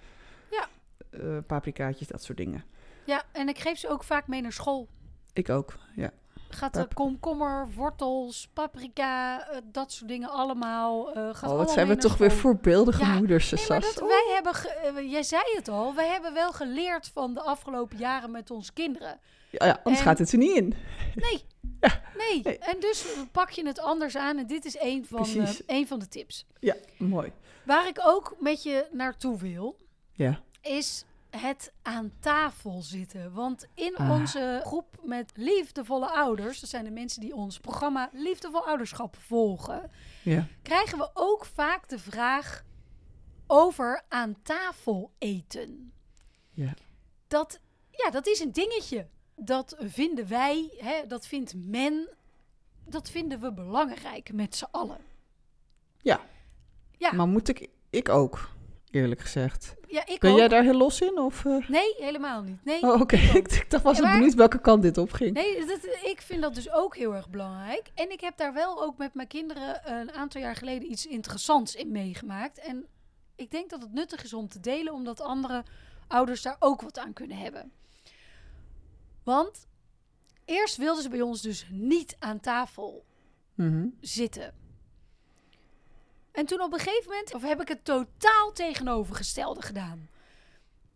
Ja. 0.52 0.68
Eh, 1.10 1.38
paprikaatjes, 1.48 2.08
dat 2.08 2.24
soort 2.24 2.38
dingen. 2.38 2.64
Ja, 3.06 3.24
en 3.32 3.50
ik 3.50 3.60
geef 3.60 3.78
ze 3.78 3.90
ook 3.90 4.04
vaak 4.04 4.28
mee 4.28 4.42
naar 4.42 4.54
school. 4.54 4.88
Ik 5.34 5.50
ook, 5.50 5.74
ja. 5.96 6.12
Gaat 6.50 6.74
de 6.74 6.80
Pep. 6.80 6.94
komkommer, 6.96 7.68
wortels, 7.76 8.48
paprika, 8.54 9.48
eh, 9.50 9.58
dat 9.64 9.92
soort 9.92 10.10
dingen 10.10 10.30
allemaal. 10.30 11.08
eh 11.10 11.14
gaat 11.16 11.36
Oh, 11.36 11.42
allemaal 11.44 11.58
wat 11.66 11.72
zijn 11.72 11.88
we 11.88 11.98
toch 11.98 12.18
weer 12.18 12.32
voorbeeldige 12.32 13.02
Ja, 13.02 13.14
moeders, 13.18 13.52
Nee, 13.52 13.62
maar 13.68 13.82
wij 14.08 14.32
hebben, 14.34 14.54
eh, 14.98 15.12
jij 15.12 15.24
zei 15.24 15.44
het 15.56 15.68
al, 15.68 15.96
wij 15.96 16.08
hebben 16.08 16.34
wel 16.34 16.52
geleerd 16.52 17.08
van 17.14 17.34
de 17.34 17.42
afgelopen 17.42 17.98
jaren 17.98 18.32
met 18.32 18.52
onze 18.52 18.74
kinderen. 18.74 19.20
Ja, 19.50 19.66
ja, 19.66 19.72
anders 19.84 19.98
en- 19.98 20.04
gaat 20.08 20.18
het 20.20 20.32
er 20.32 20.38
niet 20.38 20.56
in. 20.56 20.74
Nee, 21.16 21.46
nee. 22.18 22.42
Nee. 22.44 22.58
En 22.58 22.80
dus 22.80 23.06
pak 23.32 23.50
je 23.50 23.66
het 23.68 23.80
anders 23.80 24.18
aan 24.18 24.38
en 24.38 24.48
dit 24.48 24.66
is 24.66 24.78
een 24.80 25.06
van, 25.06 25.28
een 25.68 25.88
van 25.88 26.00
de 26.00 26.08
tips. 26.08 26.46
Ja, 26.60 26.76
mooi. 26.98 27.32
Waar 27.66 27.88
ik 27.88 28.00
ook 28.06 28.36
met 28.40 28.64
je 28.64 28.88
naartoe 28.92 29.38
wil, 29.38 29.78
Ja. 30.12 30.40
is 30.62 31.06
het 31.30 31.72
aan 31.82 32.12
tafel 32.20 32.82
zitten. 32.82 33.34
Want 33.34 33.68
in 33.74 33.96
Ah. 33.96 34.12
onze 34.12 34.62
groep 34.64 34.98
met 35.04 35.32
liefdevolle 35.36 36.08
ouders, 36.10 36.60
dat 36.60 36.70
zijn 36.70 36.84
de 36.84 36.92
mensen 36.92 37.22
die 37.22 37.36
ons 37.36 37.60
programma 37.60 38.10
Liefdevol 38.14 38.66
Ouderschap 38.68 39.16
volgen, 39.18 39.92
Ja. 40.24 40.48
krijgen 40.62 40.98
we 40.98 41.10
ook 41.14 41.46
vaak 41.46 41.90
de 41.90 42.00
vraag 42.00 42.64
over 43.48 44.02
aan 44.08 44.42
tafel 44.42 45.12
eten. 45.18 45.92
Ja. 46.52 46.74
Dat, 47.28 47.60
ja, 47.92 48.10
dat 48.10 48.28
is 48.28 48.40
een 48.40 48.52
dingetje. 48.52 49.08
Dat 49.36 49.76
vinden 49.80 50.28
wij, 50.28 50.74
hè, 50.78 51.08
dat 51.08 51.28
vindt 51.28 51.54
men, 51.56 52.10
dat 52.86 53.10
vinden 53.10 53.40
we 53.40 53.54
belangrijk 53.54 54.34
met 54.34 54.56
z'n 54.56 54.68
allen. 54.72 54.98
Ja. 56.02 56.22
Ja. 56.98 57.12
Maar 57.14 57.28
moet 57.28 57.48
ik... 57.48 57.70
Ik 57.90 58.10
ook, 58.10 58.50
eerlijk 58.92 59.22
gezegd. 59.22 59.76
Ja, 59.88 60.06
ik 60.08 60.20
Ben 60.20 60.32
ook. 60.32 60.38
jij 60.38 60.48
daar 60.48 60.64
heel 60.64 60.74
los 60.78 61.02
in? 61.02 61.20
Of, 61.20 61.46
eh? 61.46 61.68
Nee, 61.70 61.96
helemaal 61.98 62.42
niet. 62.42 62.64
Nee, 62.66 62.82
Oh, 62.82 63.02
oké. 63.02 63.16
ik 63.16 63.66
dacht, 63.72 63.84
was 63.84 63.98
Ja, 63.98 64.04
maar- 64.04 64.18
benieuwd 64.18 64.34
welke 64.34 64.60
kant 64.62 64.82
dit 64.82 64.98
op 64.98 65.12
ging. 65.12 65.34
Nee, 65.34 65.66
dat, 65.66 65.84
ik 66.04 66.22
vind 66.22 66.42
dat 66.42 66.56
dus 66.56 66.72
ook 66.72 66.96
heel 66.96 67.16
erg 67.16 67.30
belangrijk. 67.30 67.92
En 67.96 68.12
ik 68.12 68.22
heb 68.22 68.38
daar 68.38 68.54
wel 68.54 68.84
ook 68.84 68.98
met 68.98 69.14
mijn 69.14 69.28
kinderen 69.28 69.92
een 70.00 70.12
aantal 70.14 70.42
jaar 70.42 70.56
geleden 70.56 70.92
iets 70.92 71.06
interessants 71.08 71.76
in 71.76 71.92
meegemaakt. 71.92 72.60
En 72.60 72.86
ik 73.36 73.52
denk 73.52 73.70
dat 73.70 73.82
het 73.82 73.94
nuttig 73.94 74.24
is 74.24 74.34
om 74.34 74.48
te 74.48 74.60
delen, 74.60 74.94
omdat 74.94 75.22
andere 75.22 75.64
ouders 76.08 76.42
daar 76.42 76.56
ook 76.60 76.82
wat 76.82 76.98
aan 77.00 77.14
kunnen 77.14 77.38
hebben. 77.38 77.72
Want 79.24 79.68
eerst 80.46 80.78
wilden 80.78 81.04
ze 81.04 81.10
bij 81.10 81.22
ons 81.22 81.42
dus 81.42 81.68
niet 81.72 82.16
aan 82.20 82.40
tafel 82.40 83.06
Mhm. 83.54 83.88
zitten. 84.02 84.54
En 86.32 86.46
toen 86.46 86.62
op 86.62 86.74
een 86.74 86.80
gegeven 86.80 87.10
moment 87.10 87.34
of 87.34 87.42
heb 87.42 87.62
ik 87.62 87.68
het 87.68 87.86
totaal 87.86 88.52
tegenovergestelde 88.54 89.62
gedaan. 89.62 90.10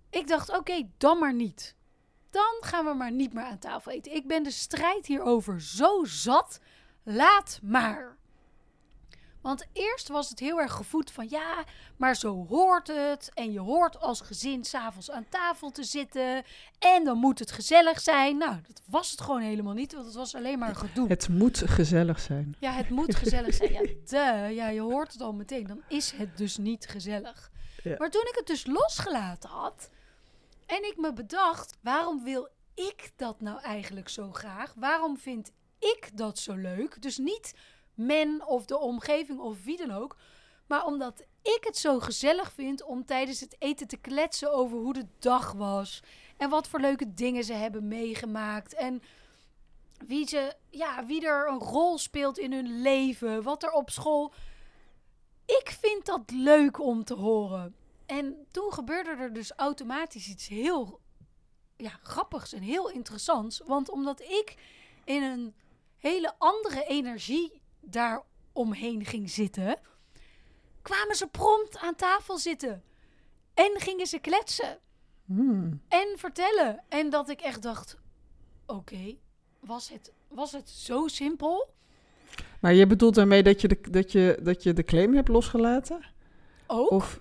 Ik 0.10 0.28
dacht, 0.28 0.58
oké, 0.58 0.90
dan 0.98 1.20
maar 1.20 1.34
niet. 1.34 1.76
Dan 2.30 2.58
gaan 2.60 2.86
we 2.86 2.94
maar 2.94 3.12
niet 3.12 3.34
meer 3.34 3.44
aan 3.44 3.60
tafel 3.60 3.92
eten. 3.92 4.16
Ik 4.16 4.28
ben 4.28 4.44
de 4.44 4.52
strijd 4.52 5.06
hierover 5.06 5.62
zo 5.62 6.04
zat. 6.04 6.60
Laat 7.04 7.60
maar. 7.64 8.18
Want 9.44 9.66
eerst 9.74 10.08
was 10.08 10.30
het 10.30 10.40
heel 10.40 10.60
erg 10.60 10.72
gevoed 10.72 11.12
van 11.12 11.28
ja, 11.30 11.64
maar 11.98 12.16
zo 12.16 12.46
hoort 12.48 12.88
het. 12.88 13.32
En 13.34 13.52
je 13.52 13.60
hoort 13.60 14.00
als 14.00 14.22
gezin 14.22 14.64
s'avonds 14.64 15.12
aan 15.12 15.26
tafel 15.30 15.72
te 15.72 15.84
zitten. 15.84 16.44
En 16.80 17.04
dan 17.04 17.18
moet 17.18 17.40
het 17.40 17.52
gezellig 17.52 18.02
zijn. 18.02 18.38
Nou, 18.38 18.56
dat 18.68 18.82
was 18.90 19.12
het 19.12 19.22
gewoon 19.22 19.42
helemaal 19.42 19.74
niet, 19.74 19.94
want 19.94 20.06
het 20.06 20.16
was 20.16 20.36
alleen 20.36 20.60
maar 20.60 20.76
gedoe. 20.76 21.08
Het 21.08 21.30
moet 21.30 21.58
gezellig 21.66 22.20
zijn. 22.20 22.56
Ja, 22.60 22.72
het 22.72 22.90
moet 22.90 23.16
gezellig 23.16 23.54
zijn. 23.54 23.72
Ja, 23.72 23.82
duh. 24.06 24.56
ja, 24.56 24.68
je 24.70 24.82
hoort 24.82 25.12
het 25.12 25.22
al 25.22 25.34
meteen. 25.34 25.68
Dan 25.68 25.82
is 25.88 26.12
het 26.12 26.38
dus 26.38 26.58
niet 26.58 26.88
gezellig. 26.88 27.52
Ja. 27.84 27.96
Maar 27.98 28.10
toen 28.10 28.28
ik 28.28 28.36
het 28.36 28.48
dus 28.48 28.66
losgelaten 28.66 29.50
had 29.50 29.90
en 30.66 30.84
ik 30.84 30.98
me 30.98 31.14
bedacht, 31.14 31.78
waarom 31.82 32.24
wil 32.24 32.50
ik 32.74 33.12
dat 33.16 33.42
nou 33.42 33.62
eigenlijk 33.62 34.10
zo 34.10 34.32
graag? 34.32 34.74
Waarom 34.76 35.18
vind 35.18 35.52
ik 35.80 36.10
dat 36.14 36.40
zo 36.40 36.56
leuk? 36.56 37.02
Dus 37.02 37.18
niet 37.18 37.54
men 37.94 38.48
of 38.48 38.66
de 38.66 38.80
omgeving 38.80 39.40
of 39.40 39.64
wie 39.64 39.78
dan 39.78 39.92
ook, 39.92 40.16
maar 40.68 40.86
omdat 40.86 41.24
ik 41.42 41.60
het 41.60 41.78
zo 41.78 42.00
gezellig 42.00 42.52
vind 42.52 42.84
om 42.84 43.06
tijdens 43.06 43.40
het 43.40 43.56
eten 43.60 43.88
te 43.88 43.98
kletsen 43.98 44.54
over 44.54 44.78
hoe 44.78 44.94
de 44.94 45.08
dag 45.20 45.52
was 45.52 46.04
en 46.38 46.50
wat 46.50 46.68
voor 46.68 46.80
leuke 46.80 47.14
dingen 47.14 47.44
ze 47.44 47.54
hebben 47.54 47.88
meegemaakt 47.88 48.74
en 48.74 49.02
wie, 50.06 50.28
ze, 50.28 50.56
ja, 50.70 51.06
wie 51.06 51.26
er 51.26 51.48
een 51.48 51.60
rol 51.60 51.98
speelt 51.98 52.38
in 52.38 52.54
hun 52.54 52.82
leven, 52.82 53.44
wat 53.44 53.64
er 53.64 53.72
op 53.72 53.90
school. 53.90 54.34
Ik 55.46 55.78
vind 55.80 56.06
dat 56.06 56.32
leuk 56.32 56.80
om 56.80 57.04
te 57.04 57.14
horen. 57.14 57.76
En 58.06 58.46
toen 58.52 58.74
gebeurde 58.74 59.10
er 59.10 59.34
dus 59.34 59.52
automatisch 59.52 60.28
iets 60.28 60.48
heel 60.48 61.00
ja, 61.78 62.00
grappigs 62.04 62.54
en 62.54 62.62
heel 62.62 62.90
interessants. 62.90 63.62
Want 63.66 63.90
omdat 63.90 64.22
ik 64.22 64.56
in 65.04 65.24
een 65.24 65.56
hele 65.98 66.34
andere 66.38 66.86
energie 66.86 67.62
daar 67.86 68.22
omheen 68.52 69.06
ging 69.06 69.30
zitten, 69.30 69.80
kwamen 70.82 71.16
ze 71.16 71.28
prompt 71.28 71.78
aan 71.78 71.96
tafel 71.96 72.38
zitten. 72.38 72.84
En 73.54 73.72
gingen 73.76 74.08
ze 74.08 74.20
kletsen 74.20 74.80
Hmm. 75.26 75.82
en 75.88 76.14
vertellen. 76.18 76.84
En 76.90 77.10
dat 77.10 77.30
ik 77.30 77.42
echt 77.42 77.62
dacht: 77.62 77.98
oké, 78.66 79.16
was, 79.60 79.90
het, 79.90 80.12
was 80.28 80.52
het 80.52 80.70
zo 80.70 81.08
simpel? 81.08 81.70
Maar 82.60 82.74
je 82.74 82.88
bedoelt 82.88 83.16
daarmee 83.16 83.44
dat 83.44 83.62
je, 83.62 83.68
de, 83.68 83.82
dat, 83.90 84.12
je, 84.12 84.40
dat 84.42 84.64
je 84.64 84.74
de 84.74 84.84
claim 84.84 85.14
hebt 85.14 85.28
losgelaten? 85.28 86.06
Ook. 86.68 86.92
Of, 86.92 87.20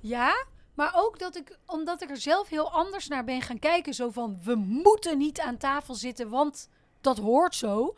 Ja, 0.00 0.46
maar 0.74 0.92
ook 0.94 1.18
dat 1.18 1.36
ik, 1.36 1.58
omdat 1.66 2.02
ik 2.02 2.10
er 2.10 2.16
zelf 2.16 2.48
heel 2.48 2.70
anders 2.70 3.08
naar 3.08 3.24
ben 3.24 3.42
gaan 3.42 3.58
kijken, 3.58 3.94
zo 3.94 4.10
van 4.10 4.38
we 4.44 4.54
moeten 4.54 5.18
niet 5.18 5.40
aan 5.40 5.56
tafel 5.56 5.94
zitten, 5.94 6.28
want 6.28 6.68
dat 7.00 7.18
hoort 7.18 7.54
zo, 7.54 7.94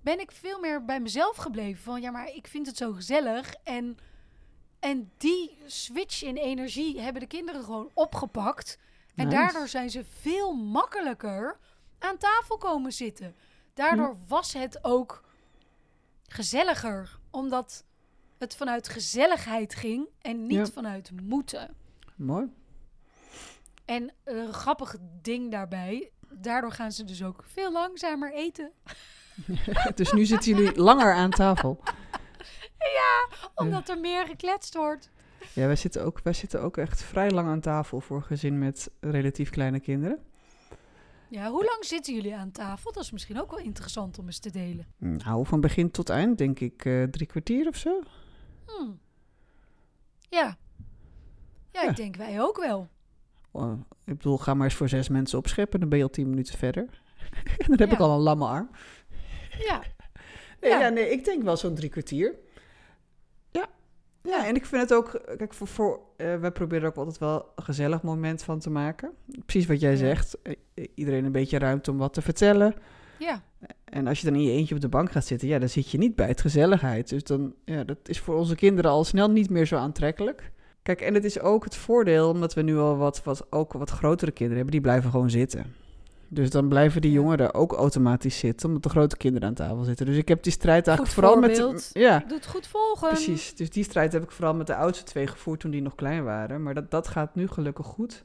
ben 0.00 0.20
ik 0.20 0.32
veel 0.32 0.60
meer 0.60 0.84
bij 0.84 1.00
mezelf 1.00 1.36
gebleven. 1.36 1.82
Van 1.82 2.00
ja, 2.00 2.10
maar 2.10 2.28
ik 2.28 2.46
vind 2.46 2.66
het 2.66 2.76
zo 2.76 2.92
gezellig. 2.92 3.54
En, 3.64 3.98
en 4.78 5.10
die 5.16 5.58
switch 5.66 6.22
in 6.22 6.36
energie 6.36 7.00
hebben 7.00 7.20
de 7.22 7.28
kinderen 7.28 7.64
gewoon 7.64 7.90
opgepakt. 7.94 8.78
En 9.14 9.26
Nice. 9.26 9.38
daardoor 9.38 9.68
zijn 9.68 9.90
ze 9.90 10.04
veel 10.04 10.52
makkelijker 10.54 11.58
aan 11.98 12.16
tafel 12.16 12.56
komen 12.58 12.92
zitten. 12.92 13.34
Daardoor 13.74 14.16
was 14.26 14.52
het 14.52 14.84
ook 14.84 15.24
gezelliger, 16.28 17.18
omdat 17.30 17.84
het 18.38 18.56
vanuit 18.56 18.88
gezelligheid 18.88 19.74
ging 19.74 20.08
en 20.20 20.46
niet 20.46 20.56
Ja. 20.66 20.66
vanuit 20.66 21.10
moeten. 21.22 21.74
mooi. 22.16 22.52
En 23.84 24.12
een 24.24 24.52
grappig 24.52 24.96
ding 25.22 25.50
daarbij, 25.50 26.10
daardoor 26.28 26.72
gaan 26.72 26.92
ze 26.92 27.04
dus 27.04 27.22
ook 27.22 27.44
veel 27.46 27.72
langzamer 27.72 28.32
eten. 28.34 28.72
dus 29.94 30.12
nu 30.12 30.24
zitten 30.24 30.56
jullie 30.56 30.80
langer 30.80 31.12
aan 31.14 31.30
tafel. 31.30 31.80
Omdat 33.54 33.88
er 33.88 33.98
meer 34.00 34.26
gekletst 34.26 34.74
wordt. 34.74 35.10
Ja, 35.52 35.66
wij 35.66 35.76
zitten, 35.76 36.04
ook, 36.04 36.20
wij 36.22 36.32
zitten 36.32 36.62
ook 36.62 36.76
echt 36.76 37.02
vrij 37.02 37.30
lang 37.30 37.48
aan 37.48 37.60
tafel 37.60 38.00
voor 38.00 38.22
gezin 38.22 38.58
met 38.58 38.90
relatief 39.00 39.50
kleine 39.50 39.80
kinderen. 39.80 40.18
Ja, 41.28 41.50
hoe 41.50 41.64
lang 41.64 41.84
zitten 41.84 42.14
jullie 42.14 42.36
aan 42.36 42.50
tafel? 42.50 42.92
Dat 42.92 43.02
is 43.02 43.10
misschien 43.10 43.40
ook 43.40 43.50
wel 43.50 43.58
interessant 43.60 44.18
om 44.18 44.26
eens 44.26 44.38
te 44.38 44.50
delen. 44.50 44.86
Nou, 44.98 45.46
van 45.46 45.60
begin 45.60 45.90
tot 45.90 46.08
eind 46.08 46.38
denk 46.38 46.60
ik 46.60 46.84
eh, 46.84 47.02
drie 47.02 47.26
kwartier 47.26 47.68
of 47.68 47.76
zo. 47.76 48.00
Hmm. 48.66 49.00
Ja. 50.28 50.56
ja. 51.72 51.82
Ja. 51.82 51.88
ik 51.90 51.96
denk 51.96 52.16
wij 52.16 52.40
ook 52.40 52.56
wel. 52.56 52.88
Oh, 53.50 53.72
ik 54.04 54.16
bedoel, 54.16 54.38
ga 54.38 54.54
maar 54.54 54.64
eens 54.64 54.74
voor 54.74 54.88
zes 54.88 55.08
mensen 55.08 55.38
opscheppen, 55.38 55.80
dan 55.80 55.88
ben 55.88 55.98
je 55.98 56.04
al 56.04 56.10
tien 56.10 56.28
minuten 56.30 56.58
verder. 56.58 57.02
en 57.58 57.66
dan 57.66 57.78
heb 57.78 57.88
Ja. 57.88 57.94
ik 57.94 58.00
al 58.00 58.14
een 58.14 58.22
lamme 58.22 58.46
arm. 58.46 58.70
Ja, 59.66 59.82
Nee, 60.60 60.70
Ja. 60.70 60.80
ja. 60.80 60.88
nee, 60.88 61.10
ik 61.10 61.24
denk 61.24 61.42
wel 61.42 61.56
zo'n 61.56 61.74
drie 61.74 61.88
kwartier. 61.90 62.34
Ja. 63.50 63.66
Ja, 64.22 64.46
en 64.46 64.54
ik 64.54 64.66
vind 64.66 64.82
het 64.82 64.92
ook, 64.94 65.20
kijk, 65.36 65.54
voor, 65.54 65.66
voor 65.66 66.00
eh, 66.16 66.36
wij 66.36 66.50
proberen 66.50 66.82
er 66.82 66.88
ook 66.88 66.96
altijd 66.96 67.18
wel 67.18 67.52
een 67.56 67.64
gezellig 67.64 68.02
moment 68.02 68.42
van 68.42 68.58
te 68.58 68.70
maken. 68.70 69.10
Precies 69.46 69.66
wat 69.68 69.80
jij 69.80 69.96
zegt. 69.96 70.42
Eh, 70.42 70.52
eh, 70.74 70.84
Iedereen 70.94 71.24
een 71.24 71.32
beetje 71.32 71.58
ruimte 71.58 71.90
om 71.90 71.98
wat 71.98 72.12
te 72.12 72.22
vertellen. 72.22 72.74
ja. 73.18 73.42
En 73.84 74.06
als 74.06 74.20
je 74.20 74.26
dan 74.26 74.34
in 74.34 74.42
je 74.42 74.50
eentje 74.52 74.74
op 74.74 74.80
de 74.80 74.88
bank 74.88 75.12
gaat 75.12 75.24
zitten, 75.26 75.48
ja, 75.48 75.58
dan 75.58 75.68
zit 75.68 75.90
je 75.90 75.98
niet 75.98 76.14
bij 76.14 76.26
het 76.26 76.40
gezelligheid. 76.40 77.08
Dus 77.08 77.22
dan, 77.24 77.54
ja, 77.64 77.84
dat 77.84 77.96
is 78.04 78.20
voor 78.20 78.34
onze 78.36 78.54
kinderen 78.54 78.90
al 78.90 79.04
snel 79.04 79.30
niet 79.30 79.50
meer 79.50 79.66
zo 79.66 79.76
aantrekkelijk. 79.76 80.50
Kijk, 80.82 81.00
en 81.00 81.14
het 81.14 81.24
is 81.24 81.40
ook 81.40 81.64
het 81.64 81.76
voordeel, 81.76 82.28
omdat 82.30 82.54
we 82.54 82.62
nu 82.62 82.76
al 82.78 82.96
wat, 82.96 83.22
wat, 83.22 83.46
ook 83.52 83.72
wat 83.72 83.90
grotere 83.90 84.30
kinderen 84.30 84.56
hebben, 84.56 84.72
die 84.72 84.80
blijven 84.80 85.10
gewoon 85.10 85.30
zitten. 85.30 85.74
Dus 86.32 86.50
dan 86.50 86.68
blijven 86.68 87.00
die 87.00 87.12
jongeren 87.12 87.54
ook 87.54 87.72
automatisch 87.72 88.38
zitten, 88.38 88.68
omdat 88.68 88.82
de 88.82 88.88
grote 88.88 89.16
kinderen 89.16 89.48
aan 89.48 89.54
tafel 89.54 89.84
zitten. 89.84 90.06
Dus 90.06 90.16
ik 90.16 90.28
heb 90.28 90.42
die 90.42 90.52
strijd 90.52 90.86
eigenlijk 90.86 91.16
Goed 91.16 91.24
vooral 91.24 91.40
met... 91.72 91.90
Ja, 91.92 92.24
Doe 92.28 92.36
het 92.36 92.46
goed 92.46 92.66
volgen. 92.66 93.08
precies. 93.08 93.54
Dus 93.54 93.70
die 93.70 93.84
strijd 93.84 94.12
heb 94.12 94.22
ik 94.22 94.30
vooral 94.30 94.54
met 94.54 94.66
de 94.66 94.74
oudste 94.74 95.04
twee 95.04 95.26
gevoerd 95.26 95.60
toen 95.60 95.70
die 95.70 95.82
nog 95.82 95.94
klein 95.94 96.24
waren. 96.24 96.62
Maar 96.62 96.74
dat, 96.74 96.90
dat 96.90 97.08
gaat 97.08 97.34
nu 97.34 97.48
gelukkig 97.48 97.86
goed. 97.86 98.24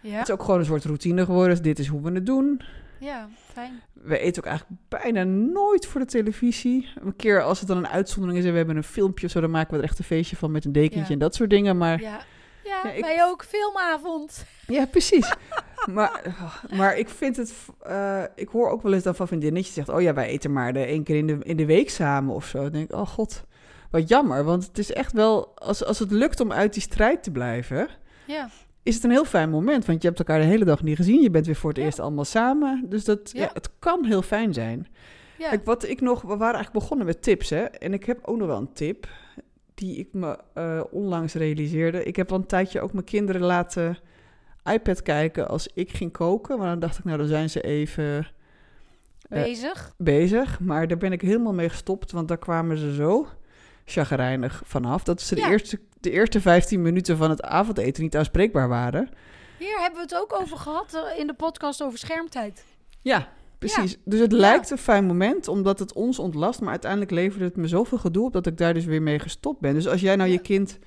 Ja, 0.00 0.18
Het 0.18 0.28
is 0.28 0.34
ook 0.34 0.42
gewoon 0.42 0.58
een 0.60 0.66
soort 0.66 0.84
routine 0.84 1.24
geworden. 1.24 1.50
Dus 1.50 1.60
dit 1.62 1.78
is 1.78 1.86
hoe 1.86 2.00
we 2.02 2.10
het 2.12 2.26
doen. 2.26 2.60
ja, 3.00 3.28
fijn. 3.52 3.80
We 3.92 4.18
eten 4.18 4.42
ook 4.42 4.48
eigenlijk 4.48 4.80
bijna 4.88 5.24
nooit 5.24 5.86
voor 5.86 6.00
de 6.00 6.06
televisie. 6.06 6.88
Een 7.04 7.16
keer 7.16 7.42
als 7.42 7.58
het 7.58 7.68
dan 7.68 7.76
een 7.76 7.88
uitzondering 7.88 8.38
is 8.38 8.44
en 8.44 8.50
we 8.50 8.56
hebben 8.56 8.76
een 8.76 8.84
filmpje 8.84 9.26
of 9.26 9.32
zo, 9.32 9.40
dan 9.40 9.50
maken 9.50 9.72
we 9.72 9.78
er 9.78 9.84
echt 9.88 9.98
een 9.98 10.04
feestje 10.04 10.36
van 10.36 10.50
met 10.50 10.64
een 10.64 10.72
dekentje 10.72 11.00
Ja. 11.06 11.12
en 11.12 11.18
dat 11.18 11.34
soort 11.34 11.50
dingen. 11.50 11.76
Maar 11.76 12.00
Ja, 12.00 12.20
ja, 12.64 12.80
Ja, 12.84 12.90
ik- 12.92 13.04
wij 13.04 13.24
ook. 13.24 13.44
Filmavond. 13.44 14.44
ja, 14.66 14.86
precies. 14.86 15.34
maar, 15.94 16.34
maar 16.76 16.96
ik 16.96 17.08
vind 17.08 17.36
het... 17.36 17.54
eh, 17.82 18.22
ik 18.34 18.48
hoor 18.48 18.70
ook 18.70 18.82
wel 18.82 18.92
eens 18.92 19.02
dan 19.02 19.14
van 19.14 19.26
vriendinnetjes 19.26 19.74
zegt... 19.74 19.88
Oh 19.88 20.00
ja, 20.00 20.14
wij 20.14 20.26
eten 20.26 20.52
maar 20.52 20.72
de 20.72 20.84
één 20.84 21.02
keer 21.02 21.16
in 21.16 21.26
de, 21.26 21.38
in 21.42 21.56
de 21.56 21.66
week 21.66 21.90
samen 21.90 22.34
of 22.34 22.46
zo. 22.46 22.58
Dan 22.62 22.72
denk 22.72 22.90
ik, 22.90 22.96
oh 22.96 23.06
god, 23.06 23.44
wat 23.90 24.08
jammer. 24.08 24.44
Want 24.44 24.66
het 24.66 24.78
is 24.78 24.92
echt 24.92 25.12
wel... 25.12 25.52
Als, 25.54 25.84
als 25.84 25.98
het 25.98 26.10
lukt 26.10 26.40
om 26.40 26.52
uit 26.52 26.72
die 26.72 26.82
strijd 26.82 27.22
te 27.22 27.30
blijven... 27.30 27.88
Ja, 28.26 28.48
is 28.82 28.94
het 28.94 29.04
een 29.04 29.10
heel 29.10 29.24
fijn 29.24 29.50
moment. 29.50 29.84
Want 29.86 30.02
je 30.02 30.08
hebt 30.08 30.18
elkaar 30.20 30.38
de 30.40 30.46
hele 30.46 30.64
dag 30.64 30.82
niet 30.82 30.96
gezien. 30.96 31.20
Je 31.20 31.30
bent 31.30 31.46
weer 31.46 31.54
voor 31.56 31.70
het 31.70 31.78
Ja. 31.78 31.84
eerst 31.84 31.98
allemaal 32.00 32.24
samen. 32.24 32.84
Dus 32.88 33.04
dat, 33.04 33.30
ja. 33.32 33.42
Ja. 33.42 33.50
het 33.52 33.70
kan 33.78 34.04
heel 34.04 34.22
fijn 34.22 34.52
zijn. 34.54 34.86
ja. 35.38 35.48
Kijk, 35.48 35.64
wat 35.64 35.88
ik 35.88 36.00
nog... 36.00 36.20
We 36.22 36.26
waren 36.36 36.54
eigenlijk 36.54 36.72
begonnen 36.84 37.06
met 37.06 37.22
tips, 37.22 37.50
hè. 37.50 37.62
En 37.62 37.92
ik 37.92 38.04
heb 38.04 38.18
ook 38.22 38.36
nog 38.36 38.46
wel 38.46 38.56
een 38.58 38.72
tip... 38.72 39.06
die 39.74 39.96
ik 39.96 40.08
me 40.12 40.38
eh, 40.54 40.80
onlangs 40.90 41.34
realiseerde. 41.34 42.04
Ik 42.04 42.16
heb 42.16 42.32
al 42.32 42.38
een 42.38 42.46
tijdje 42.46 42.80
ook 42.80 42.92
mijn 42.92 43.04
kinderen 43.04 43.40
laten 43.40 43.98
iPad 44.72 45.02
kijken 45.02 45.48
als 45.48 45.68
ik 45.74 45.90
ging 45.90 46.12
koken. 46.12 46.58
Maar 46.58 46.68
dan 46.68 46.78
dacht 46.78 46.98
ik, 46.98 47.04
nou, 47.04 47.18
dan 47.18 47.26
zijn 47.26 47.50
ze 47.50 47.60
even 47.60 48.26
eh, 49.28 49.42
bezig. 49.42 49.92
bezig. 49.96 50.60
Maar 50.60 50.88
daar 50.88 50.98
ben 50.98 51.12
ik 51.12 51.20
helemaal 51.20 51.52
mee 51.54 51.68
gestopt, 51.68 52.12
want 52.12 52.28
daar 52.28 52.38
kwamen 52.38 52.78
ze 52.78 52.94
zo 52.94 53.28
chagrijnig 53.84 54.62
vanaf... 54.64 55.02
dat 55.04 55.20
ze 55.20 55.34
de, 55.34 55.40
Ja. 55.40 55.50
eerste, 55.50 55.80
de 56.00 56.10
eerste 56.10 56.40
15 56.40 56.82
minuten 56.82 57.16
van 57.16 57.30
het 57.30 57.42
avondeten 57.42 58.02
niet 58.02 58.16
aanspreekbaar 58.16 58.68
waren... 58.68 59.08
Hier 59.58 59.78
hebben 59.80 59.96
we 60.08 60.14
het 60.14 60.22
ook 60.22 60.40
over 60.40 60.56
gehad 60.56 60.94
eh, 60.94 61.18
in 61.18 61.26
de 61.26 61.34
podcast 61.34 61.82
over 61.82 61.98
schermtijd. 61.98 62.64
Ja, 63.00 63.28
precies. 63.66 63.98
Dus 64.04 64.20
het 64.20 64.32
lijkt 64.32 64.70
een 64.70 64.78
fijn 64.78 65.04
moment, 65.04 65.48
omdat 65.48 65.78
het 65.78 65.92
ons 65.92 66.18
ontlast. 66.18 66.60
Maar 66.60 66.70
uiteindelijk 66.70 67.10
leverde 67.10 67.44
het 67.44 67.56
me 67.56 67.68
zoveel 67.68 67.98
gedoe 67.98 68.24
op 68.24 68.32
dat 68.32 68.46
ik 68.46 68.56
daar 68.56 68.74
dus 68.74 68.84
weer 68.84 69.02
mee 69.02 69.18
gestopt 69.18 69.60
ben. 69.60 69.74
Dus 69.74 69.88
als 69.88 70.00
jij 70.00 70.16
nou 70.16 70.30
je 70.30 70.38
kind 70.38 70.78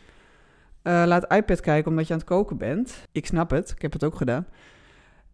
eh, 0.82 1.04
laat 1.06 1.34
iPad 1.34 1.60
kijken 1.60 1.92
omdat 1.92 2.08
je 2.08 2.14
aan 2.14 2.20
het 2.20 2.28
koken 2.28 2.58
bent. 2.58 3.08
Ik 3.12 3.26
snap 3.26 3.50
het, 3.50 3.70
ik 3.70 3.82
heb 3.82 3.94
het 3.94 4.04
ook 4.04 4.16
gedaan. 4.16 4.48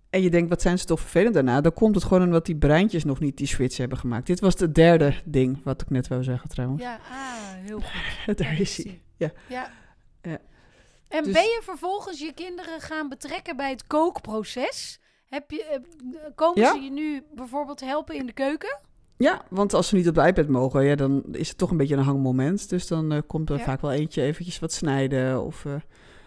En 0.09 0.21
je 0.21 0.29
denkt, 0.29 0.49
wat 0.49 0.61
zijn 0.61 0.79
ze 0.79 0.85
toch 0.85 0.99
vervelend 0.99 1.33
daarna? 1.33 1.61
Dan 1.61 1.73
komt 1.73 1.95
het 1.95 2.03
gewoon 2.03 2.23
omdat 2.23 2.45
die 2.45 2.55
breintjes 2.55 3.03
nog 3.03 3.19
niet 3.19 3.37
die 3.37 3.47
switch 3.47 3.77
hebben 3.77 3.97
gemaakt. 3.97 4.27
Dit 4.27 4.39
was 4.39 4.59
het 4.59 4.75
derde 4.75 5.13
ding 5.25 5.61
wat 5.63 5.81
ik 5.81 5.89
net 5.89 6.07
wou 6.07 6.23
zeggen 6.23 6.49
trouwens. 6.49 6.81
Ja, 6.81 6.99
ah, 7.11 7.65
heel 7.65 7.79
goed. 7.79 8.37
Daar 8.37 8.59
is 8.59 8.83
hij. 8.83 9.01
Ja. 9.17 9.31
Ja. 9.47 9.71
Ja. 10.21 10.37
En 11.07 11.23
Dus- 11.23 11.33
ben 11.33 11.43
je 11.43 11.61
vervolgens 11.63 12.19
je 12.19 12.33
kinderen 12.33 12.81
gaan 12.81 13.09
betrekken 13.09 13.55
bij 13.55 13.69
het 13.69 13.87
kookproces? 13.87 14.99
Heb 15.31 15.51
je, 15.51 15.63
eh, 15.63 15.79
komen 16.35 16.61
Ja. 16.61 16.73
ze 16.73 16.79
je 16.79 16.91
nu 16.91 17.23
bijvoorbeeld 17.35 17.79
helpen 17.79 18.15
in 18.15 18.25
de 18.25 18.33
keuken? 18.33 18.79
Ja, 19.17 19.41
want 19.49 19.73
als 19.73 19.87
ze 19.87 19.95
niet 19.95 20.07
op 20.07 20.15
de 20.15 20.27
iPad 20.27 20.47
mogen, 20.47 20.83
ja, 20.85 20.95
dan 20.95 21.23
is 21.31 21.49
het 21.49 21.57
toch 21.57 21.71
een 21.71 21.77
beetje 21.77 21.95
een 21.95 22.03
hangmoment. 22.03 22.69
Dus 22.69 22.87
dan 22.87 23.11
eh, 23.11 23.19
komt 23.27 23.49
er 23.49 23.57
Ja. 23.57 23.63
vaak 23.63 23.81
wel 23.81 23.91
eentje 23.91 24.21
eventjes 24.21 24.59
wat 24.59 24.71
snijden 24.73 25.43
of... 25.43 25.65
eh, 25.65 25.71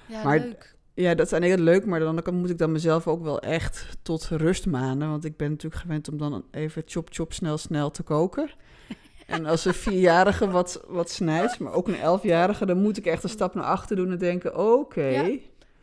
Ja, 0.06 0.22
Maar- 0.24 0.38
leuk. 0.38 0.72
Ja, 0.94 1.14
dat 1.14 1.26
is 1.26 1.32
kant 1.32 1.58
leuk, 1.60 1.86
maar 1.86 2.00
dan 2.00 2.22
moet 2.34 2.50
ik 2.50 2.58
dan 2.58 2.72
mezelf 2.72 3.06
ook 3.06 3.22
wel 3.22 3.40
echt 3.40 3.88
tot 4.02 4.24
rust 4.28 4.66
manen. 4.66 5.08
Want 5.10 5.24
ik 5.24 5.36
ben 5.36 5.50
natuurlijk 5.50 5.82
gewend 5.82 6.08
om 6.08 6.18
dan 6.18 6.44
even 6.50 6.82
chop 6.86 7.08
chop 7.12 7.32
snel 7.32 7.58
snel 7.58 7.90
te 7.90 8.02
koken. 8.02 8.50
En 9.26 9.46
als 9.46 9.64
een 9.64 9.74
vierjarige 9.74 10.50
wat, 10.50 10.84
wat 10.88 11.10
snijdt, 11.10 11.58
maar 11.58 11.72
ook 11.72 11.88
een 11.88 11.98
elfjarige, 11.98 12.66
dan 12.66 12.82
moet 12.82 12.96
ik 12.96 13.06
echt 13.06 13.22
een 13.22 13.28
stap 13.28 13.54
naar 13.54 13.64
achter 13.64 13.96
doen 13.96 14.10
en 14.10 14.18
denken, 14.18 14.58
oké. 14.78 15.04
Ja. 15.06 15.36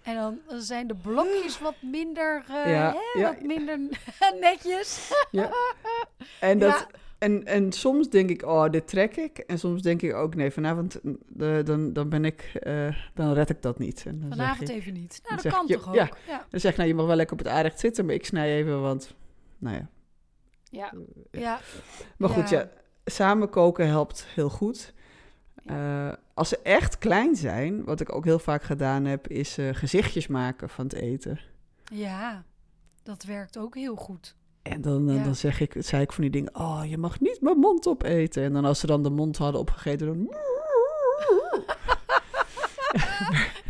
En 0.04 0.16
dan 0.16 0.62
zijn 0.62 0.88
de 0.88 0.96
blokjes 0.96 1.60
wat 1.60 1.76
minder, 1.82 2.44
Ja, 2.48 2.54
hè, 3.14 3.20
ja. 3.20 3.28
wat 3.34 3.42
minder 3.42 3.80
netjes. 4.40 5.12
En, 6.40 6.60
dat, 6.60 6.70
Ja. 6.70 6.88
en, 7.18 7.46
en 7.46 7.72
soms 7.72 8.10
denk 8.10 8.30
ik, 8.30 8.44
oh, 8.46 8.70
dit 8.70 8.88
trek 8.88 9.16
ik. 9.18 9.38
En 9.38 9.60
soms 9.60 9.82
denk 9.82 10.02
ik 10.02 10.14
ook, 10.14 10.36
nee, 10.36 10.52
vanavond 10.52 11.00
mm, 11.04 11.18
dan, 11.64 11.94
dan 11.94 12.10
ben 12.10 12.26
ik, 12.26 12.42
eh, 12.54 12.96
dan 13.14 13.34
red 13.34 13.50
ik 13.50 13.62
dat 13.62 13.80
niet. 13.80 14.04
En 14.06 14.20
dan 14.20 14.28
zeg 14.30 14.38
Vanavond 14.38 14.70
ik- 14.70 14.76
even 14.76 14.94
niet. 14.94 15.20
Nou, 15.24 15.42
dat 15.42 15.54
kan 15.54 15.68
toch 15.68 15.88
ook? 15.88 15.96
ja. 15.96 16.10
Ja. 16.28 16.46
Dan 16.50 16.60
zeg 16.60 16.72
ik, 16.72 16.78
nou, 16.78 16.90
je 16.90 16.96
mag 16.96 17.06
wel 17.06 17.16
lekker 17.16 17.38
op 17.38 17.44
het 17.44 17.54
aanrecht 17.54 17.80
zitten, 17.80 18.06
maar 18.06 18.16
ik 18.16 18.26
snij 18.26 18.56
even, 18.56 18.82
want, 18.82 19.14
nou 19.58 19.76
ja. 19.76 19.88
Ja. 20.70 20.94
ja. 21.32 21.60
Maar 22.18 22.30
goed, 22.30 22.50
Ja. 22.50 22.60
ja, 22.60 22.70
samen 23.06 23.50
koken 23.50 23.88
helpt 23.88 24.26
heel 24.26 24.50
goed. 24.50 24.94
Eh, 25.66 26.12
als 26.34 26.50
ze 26.50 26.60
echt 26.64 26.98
klein 26.98 27.36
zijn, 27.36 27.84
wat 27.84 28.00
ik 28.00 28.16
ook 28.16 28.26
heel 28.26 28.40
vaak 28.40 28.64
gedaan 28.64 29.06
heb, 29.06 29.28
is 29.28 29.58
eh, 29.58 29.70
gezichtjes 29.72 30.28
maken 30.28 30.70
van 30.70 30.84
het 30.86 30.94
eten. 30.94 31.40
Ja, 31.94 32.44
dat 33.04 33.24
werkt 33.24 33.58
ook 33.58 33.76
heel 33.76 33.96
goed. 33.96 34.36
En 34.62 34.82
dan, 34.82 35.10
eh, 35.10 35.16
Ja. 35.16 35.24
dan 35.24 35.36
zeg 35.36 35.60
ik, 35.60 35.76
zei 35.78 36.02
ik 36.04 36.12
van 36.12 36.22
die 36.24 36.32
dingen, 36.32 36.56
oh, 36.56 36.82
je 36.86 36.98
mag 36.98 37.20
niet 37.20 37.42
mijn 37.42 37.58
mond 37.58 37.88
opeten. 37.88 38.44
En 38.44 38.54
dan 38.54 38.66
als 38.66 38.80
ze 38.80 38.86
dan 38.88 39.04
de 39.04 39.10
mond 39.10 39.38
hadden 39.38 39.62
opgegeten, 39.62 40.08
dan... 40.08 40.18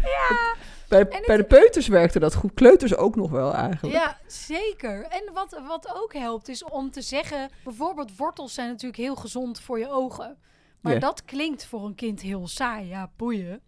Ja, 0.03 0.55
Bij, 0.87 0.99
het- 0.99 1.23
bij 1.25 1.37
de 1.37 1.43
peuters 1.43 1.87
werkte 1.87 2.19
dat 2.19 2.33
goed. 2.35 2.53
Kleuters 2.53 2.95
ook 2.95 3.15
nog 3.15 3.29
wel 3.31 3.53
eigenlijk. 3.53 3.95
ja, 3.95 4.17
zeker. 4.27 5.03
En 5.05 5.33
wat, 5.33 5.61
wat 5.67 5.93
ook 5.95 6.13
helpt 6.13 6.47
is 6.49 6.63
om 6.63 6.91
te 6.91 7.01
zeggen... 7.01 7.49
Bijvoorbeeld 7.63 8.17
wortels 8.17 8.53
zijn 8.53 8.67
natuurlijk 8.67 9.01
heel 9.01 9.15
gezond 9.15 9.59
voor 9.59 9.79
je 9.79 9.89
ogen. 9.89 10.37
Maar 10.81 10.99
dat 10.99 11.25
klinkt 11.25 11.65
voor 11.65 11.85
een 11.85 11.95
kind 11.95 12.21
heel 12.21 12.47
saai. 12.47 12.87
Ja, 12.87 13.11
boeien. 13.15 13.61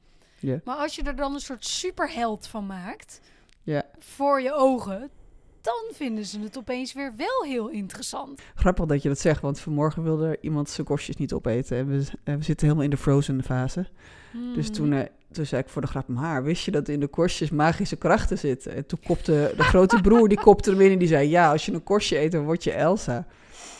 Maar 0.63 0.75
als 0.75 0.95
je 0.95 1.03
er 1.03 1.15
dan 1.15 1.33
een 1.33 1.39
soort 1.39 1.65
superheld 1.65 2.47
van 2.47 2.65
maakt... 2.65 3.19
Voor 3.99 4.41
je 4.41 4.53
ogen... 4.53 5.09
dan 5.61 5.83
vinden 5.93 6.25
ze 6.25 6.39
het 6.39 6.57
opeens 6.57 6.93
weer 6.93 7.13
wel 7.17 7.43
heel 7.43 7.67
interessant. 7.69 8.41
Grappig 8.55 8.85
dat 8.85 9.01
je 9.01 9.09
dat 9.09 9.19
zegt, 9.19 9.41
want 9.41 9.59
vanmorgen 9.59 10.03
wilde 10.03 10.27
er 10.27 10.37
iemand 10.41 10.69
zijn 10.69 10.87
korstjes 10.87 11.15
niet 11.15 11.33
opeten. 11.33 11.77
En 11.77 11.87
we, 11.87 12.05
en 12.23 12.37
we 12.37 12.43
zitten 12.43 12.65
helemaal 12.65 12.85
in 12.85 12.91
de 12.91 12.97
frozen 12.97 13.43
fase. 13.43 13.87
Dus 14.55 14.65
Hmm. 14.65 14.75
toen, 14.75 14.93
eh, 14.93 15.05
toen 15.31 15.45
zei 15.45 15.61
ik 15.61 15.69
voor 15.69 15.81
de 15.81 15.87
grap, 15.87 16.07
maar 16.07 16.43
wist 16.43 16.65
je 16.65 16.71
dat 16.71 16.87
in 16.87 16.99
de 16.99 17.07
korstjes 17.07 17.49
magische 17.49 17.95
krachten 17.95 18.37
zitten? 18.37 18.75
En 18.75 18.85
toen 18.85 18.99
kopte 19.05 19.53
de 19.57 19.63
grote 19.63 20.01
broer, 20.01 20.29
die 20.29 20.39
kopte 20.39 20.69
hem 20.69 20.81
in 20.81 20.91
en 20.91 20.99
die 20.99 21.07
zei, 21.07 21.29
ja, 21.29 21.51
als 21.51 21.65
je 21.65 21.73
een 21.73 21.83
korstje 21.83 22.19
eet, 22.19 22.31
dan 22.31 22.43
word 22.43 22.63
je 22.63 22.71
Elsa. 22.71 23.25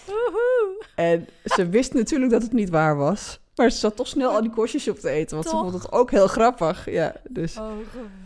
En 0.95 1.27
ze 1.45 1.69
wist 1.69 1.93
natuurlijk 1.93 2.31
dat 2.31 2.41
het 2.41 2.53
niet 2.53 2.69
waar 2.69 2.95
was. 2.97 3.39
Maar 3.55 3.71
ze 3.71 3.77
zat 3.77 3.95
toch 3.95 4.07
snel 4.07 4.31
al 4.31 4.41
die 4.41 4.51
korstjes 4.51 4.87
op 4.87 4.99
te 4.99 5.09
eten, 5.09 5.35
want 5.37 5.49
ze 5.49 5.55
vond 5.55 5.73
het 5.73 5.91
ook 5.91 6.11
heel 6.11 6.27
grappig. 6.27 6.91
Ja, 6.91 7.15
dus 7.29 7.57
Oh, 7.57 7.71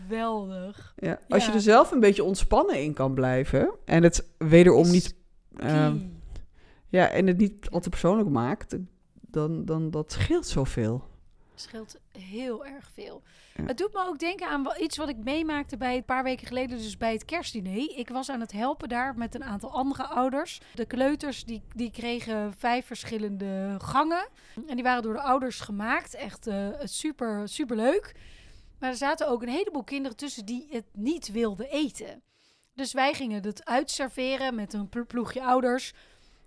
geweldig. 0.06 0.92
ja. 0.96 1.18
als 1.28 1.46
je 1.46 1.52
er 1.52 1.60
zelf 1.60 1.90
een 1.90 2.00
beetje 2.00 2.24
ontspannen 2.24 2.82
in 2.82 2.92
kan 2.92 3.14
blijven 3.14 3.70
en 3.84 4.02
het 4.02 4.24
wederom 4.38 4.90
niet, 4.90 5.14
ehm, 5.56 5.96
ja, 6.88 7.08
en 7.08 7.26
het 7.26 7.36
niet 7.36 7.70
al 7.70 7.80
te 7.80 7.88
persoonlijk 7.88 8.28
maakt, 8.28 8.76
dan, 9.20 9.64
dan 9.64 9.90
dat 9.90 10.12
scheelt 10.12 10.46
zoveel. 10.46 11.04
Scheelt 11.60 11.96
heel 12.18 12.66
erg 12.66 12.90
veel. 12.92 13.22
Ja. 13.54 13.64
Het 13.64 13.78
doet 13.78 13.92
me 13.92 14.06
ook 14.06 14.18
denken 14.18 14.48
aan 14.48 14.66
iets 14.78 14.96
wat 14.96 15.08
ik 15.08 15.16
meemaakte 15.16 15.76
bij 15.76 15.96
een 15.96 16.04
paar 16.04 16.22
weken 16.22 16.46
geleden, 16.46 16.78
dus 16.78 16.96
bij 16.96 17.12
het 17.12 17.24
kerstdiner. 17.24 17.96
Ik 17.98 18.08
was 18.08 18.30
aan 18.30 18.40
het 18.40 18.52
helpen 18.52 18.88
daar 18.88 19.16
met 19.16 19.34
een 19.34 19.44
aantal 19.44 19.70
andere 19.70 20.06
ouders. 20.06 20.60
De 20.74 20.86
kleuters 20.86 21.44
die, 21.44 21.62
die 21.74 21.90
kregen 21.90 22.54
vijf 22.58 22.86
verschillende 22.86 23.76
gangen. 23.78 24.28
En 24.66 24.74
die 24.74 24.84
waren 24.84 25.02
door 25.02 25.12
de 25.12 25.20
ouders 25.20 25.60
gemaakt. 25.60 26.14
Echt 26.14 26.46
eh, 26.46 26.68
super, 26.84 27.48
super 27.48 27.76
leuk. 27.76 28.14
Maar 28.78 28.90
er 28.90 28.96
zaten 28.96 29.28
ook 29.28 29.42
een 29.42 29.48
heleboel 29.48 29.84
kinderen 29.84 30.16
tussen 30.16 30.46
die 30.46 30.66
het 30.70 30.86
niet 30.92 31.32
wilden 31.32 31.70
eten. 31.70 32.22
Dus 32.74 32.92
wij 32.92 33.14
gingen 33.14 33.44
het 33.44 33.64
uitserveren 33.64 34.54
met 34.54 34.72
een 34.72 34.88
plo- 34.88 35.04
ploegje 35.04 35.42
ouders. 35.44 35.92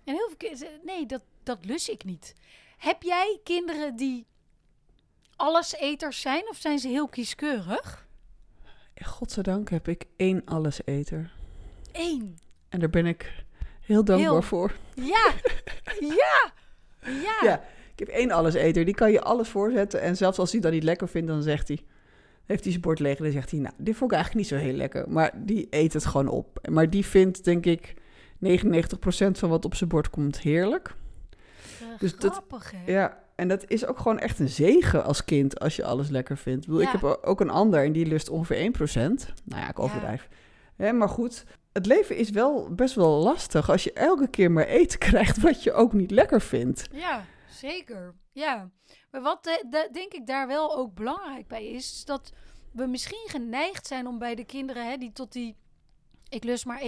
En 0.04 0.14
heel 0.14 0.26
veel 0.26 0.36
kinderen 0.36 0.80
nee, 0.84 1.06
dat, 1.06 1.22
dat 1.42 1.64
lus 1.64 1.88
ik 1.88 2.04
niet. 2.04 2.34
Heb 2.78 3.02
jij 3.02 3.40
kinderen 3.44 3.96
die 3.96 4.26
alleseters 5.42 6.20
zijn 6.20 6.48
of 6.48 6.56
zijn 6.56 6.78
ze 6.78 6.88
heel 6.88 7.08
kieskeurig? 7.08 8.06
Godzijdank 9.04 9.70
heb 9.70 9.88
ik 9.88 10.04
één 10.16 10.42
alleseter. 10.44 11.32
Eén. 11.92 12.38
En 12.68 12.80
daar 12.80 12.90
ben 12.90 13.06
ik 13.06 13.44
heel 13.80 14.04
dankbaar 14.04 14.30
Heel- 14.30 14.42
voor. 14.42 14.72
Ja. 14.94 15.32
ja. 16.20 16.52
Ja. 17.00 17.38
Ja, 17.42 17.62
ik 17.92 17.98
heb 17.98 18.08
één 18.08 18.30
alleseter. 18.30 18.84
Die 18.84 18.94
kan 18.94 19.12
je 19.12 19.20
alles 19.20 19.48
voorzetten. 19.48 20.00
En 20.00 20.16
zelfs 20.16 20.38
als 20.38 20.52
hij 20.52 20.60
dat 20.60 20.72
niet 20.72 20.82
lekker 20.82 21.08
vindt, 21.08 21.28
dan 21.28 21.42
zegt 21.42 21.68
hij... 21.68 21.84
Heeft 22.44 22.62
hij 22.62 22.70
zijn 22.70 22.82
bord 22.82 22.98
leeg 22.98 23.16
en 23.16 23.22
dan 23.22 23.32
zegt 23.32 23.50
hij... 23.50 23.60
Nou, 23.60 23.74
dit 23.78 23.96
vond 23.96 24.10
ik 24.10 24.16
eigenlijk 24.16 24.50
niet 24.50 24.60
zo 24.60 24.66
heel 24.66 24.76
lekker. 24.76 25.10
Maar 25.10 25.30
die 25.34 25.66
eet 25.70 25.92
het 25.92 26.04
gewoon 26.04 26.28
op. 26.28 26.68
Maar 26.70 26.90
die 26.90 27.06
vindt, 27.06 27.44
denk 27.44 27.66
ik... 27.66 27.94
99% 27.94 27.98
van 29.32 29.48
wat 29.48 29.64
op 29.64 29.74
zijn 29.74 29.90
bord 29.90 30.10
komt 30.10 30.40
heerlijk. 30.40 30.94
Dus 31.98 32.16
dat- 32.16 32.32
grappig, 32.32 32.72
hè? 32.76 32.92
Ja, 32.92 33.21
en 33.36 33.48
dat 33.48 33.64
is 33.70 33.86
ook 33.86 33.96
gewoon 33.98 34.18
echt 34.18 34.38
een 34.38 34.48
zegen 34.48 35.04
als 35.04 35.24
kind... 35.24 35.60
als 35.60 35.76
je 35.76 35.84
alles 35.84 36.08
lekker 36.08 36.36
vindt. 36.38 36.60
Ik, 36.64 36.66
bedoel, 36.70 36.80
Ja. 36.82 36.92
ik 36.94 37.00
heb 37.00 37.18
ook 37.22 37.40
een 37.40 37.50
ander 37.50 37.84
en 37.84 37.92
die 37.92 38.06
lust 38.06 38.28
ongeveer 38.28 38.56
1%. 38.56 39.34
Nou 39.44 39.62
ja, 39.62 39.68
ik 39.68 39.78
overdrijf. 39.78 40.28
Hè, 40.76 40.92
maar 40.92 41.08
goed, 41.08 41.44
het 41.72 41.86
leven 41.86 42.16
is 42.16 42.30
wel 42.30 42.74
best 42.74 42.94
wel 42.94 43.10
lastig... 43.22 43.70
als 43.70 43.84
je 43.84 43.92
elke 43.92 44.28
keer 44.28 44.50
maar 44.50 44.66
eten 44.66 44.98
krijgt 45.08 45.40
wat 45.40 45.62
je 45.62 45.72
ook 45.72 45.92
niet 45.92 46.10
lekker 46.10 46.40
vindt. 46.40 46.88
Ja, 46.92 47.24
zeker. 47.50 48.14
Ja. 48.32 48.70
Maar 49.10 49.22
wat 49.22 49.44
de- 49.44 49.88
denk 49.92 50.12
ik 50.12 50.26
daar 50.26 50.46
wel 50.46 50.76
ook 50.76 50.94
belangrijk 50.94 51.46
bij 51.46 51.66
is, 51.66 51.92
is 51.92 52.04
dat 52.04 52.32
we 52.72 52.86
misschien 52.86 53.28
geneigd 53.28 53.86
zijn 53.86 54.06
om 54.06 54.18
bij 54.18 54.34
de 54.34 54.44
kinderen 54.44 54.90
hè, 54.90 54.96
die 54.96 55.12
tot 55.12 55.32
die, 55.32 55.56
ik 56.28 56.44
lust 56.44 56.66
maar 56.66 56.80
1%, 56.80 56.84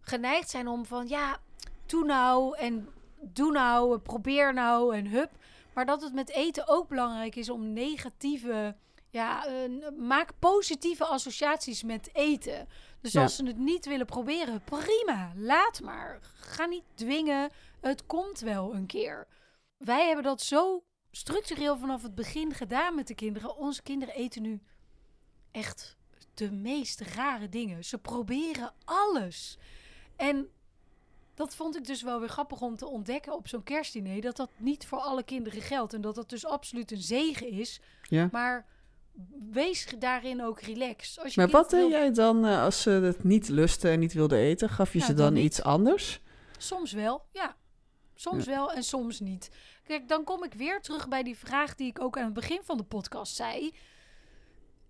geneigd 0.00 0.50
zijn 0.50 0.68
om 0.68 0.86
van 0.86 1.08
ja, 1.08 1.38
doe 1.86 2.04
nou 2.04 2.56
en 2.58 2.88
doe 3.22 3.52
nou, 3.52 3.98
probeer 3.98 4.54
nou 4.54 4.96
en 4.96 5.06
hup. 5.06 5.30
Maar 5.74 5.86
dat 5.86 6.02
het 6.02 6.12
met 6.14 6.30
eten 6.30 6.68
ook 6.68 6.88
belangrijk 6.88 7.36
is 7.36 7.50
om 7.50 7.72
negatieve 7.72 8.76
ja, 9.10 9.46
eh, 9.46 9.70
maak 9.96 10.32
positieve 10.38 11.04
associaties 11.04 11.82
met 11.82 12.10
eten. 12.12 12.68
Dus 13.00 13.12
Ja. 13.12 13.22
als 13.22 13.36
ze 13.36 13.46
het 13.46 13.58
niet 13.58 13.86
willen 13.86 14.06
proberen, 14.06 14.62
prima, 14.64 15.32
laat 15.36 15.80
maar. 15.80 16.18
Ga 16.34 16.64
niet 16.66 16.84
dwingen, 16.94 17.50
het 17.80 18.06
komt 18.06 18.40
wel 18.40 18.74
een 18.74 18.86
keer. 18.86 19.26
Wij 19.76 20.06
hebben 20.06 20.24
dat 20.24 20.42
zo 20.42 20.84
structureel 21.10 21.76
vanaf 21.76 22.02
het 22.02 22.14
begin 22.14 22.54
gedaan 22.54 22.94
met 22.94 23.06
de 23.06 23.14
kinderen. 23.14 23.56
Onze 23.56 23.82
kinderen 23.82 24.14
eten 24.14 24.42
nu 24.42 24.60
echt 25.50 25.96
de 26.34 26.50
meest 26.50 27.00
rare 27.00 27.48
dingen. 27.48 27.84
Ze 27.84 27.98
proberen 27.98 28.72
alles. 28.84 29.58
En 30.16 30.48
dat 31.44 31.54
vond 31.54 31.76
ik 31.76 31.84
dus 31.86 32.02
wel 32.02 32.20
weer 32.20 32.28
grappig 32.28 32.60
om 32.60 32.76
te 32.76 32.86
ontdekken 32.86 33.32
op 33.34 33.48
zo'n 33.48 33.62
kerstdiner. 33.62 34.20
Dat 34.20 34.36
dat 34.36 34.50
niet 34.56 34.86
voor 34.86 34.98
alle 34.98 35.22
kinderen 35.22 35.62
geldt. 35.62 35.92
En 35.94 36.00
dat 36.00 36.14
dat 36.14 36.28
dus 36.28 36.46
absoluut 36.46 36.90
een 36.90 37.02
zegen 37.02 37.48
is. 37.48 37.80
Ja. 38.02 38.28
Maar 38.32 38.66
wees 39.50 39.86
daarin 39.98 40.42
ook 40.42 40.60
relaxed. 40.60 41.22
Als 41.24 41.34
je 41.34 41.40
Maar 41.40 41.50
wat 41.50 41.70
deed 41.70 41.80
wil- 41.80 41.90
jij 41.90 42.12
dan 42.12 42.46
eh, 42.46 42.62
als 42.62 42.82
ze 42.82 42.90
het 42.90 43.24
niet 43.24 43.48
lusten 43.48 43.90
en 43.90 43.98
niet 44.00 44.12
wilden 44.12 44.38
eten? 44.38 44.68
Gaf 44.68 44.92
je 44.92 44.98
Ja, 44.98 45.04
ze 45.04 45.14
dan 45.14 45.24
dan 45.24 45.34
niet. 45.34 45.44
iets 45.44 45.62
anders? 45.62 46.20
Soms 46.58 46.92
wel, 46.92 47.24
ja. 47.32 47.56
Soms 48.14 48.46
wel 48.46 48.72
en 48.72 48.82
soms 48.82 49.20
niet. 49.20 49.50
Kijk, 49.84 50.08
dan 50.08 50.24
kom 50.24 50.44
ik 50.44 50.54
weer 50.54 50.80
terug 50.80 51.08
bij 51.08 51.22
die 51.22 51.38
vraag 51.38 51.74
die 51.74 51.88
ik 51.88 52.00
ook 52.00 52.16
aan 52.18 52.24
het 52.24 52.32
begin 52.34 52.60
van 52.62 52.76
de 52.76 52.82
podcast 52.84 53.34
zei. 53.36 53.72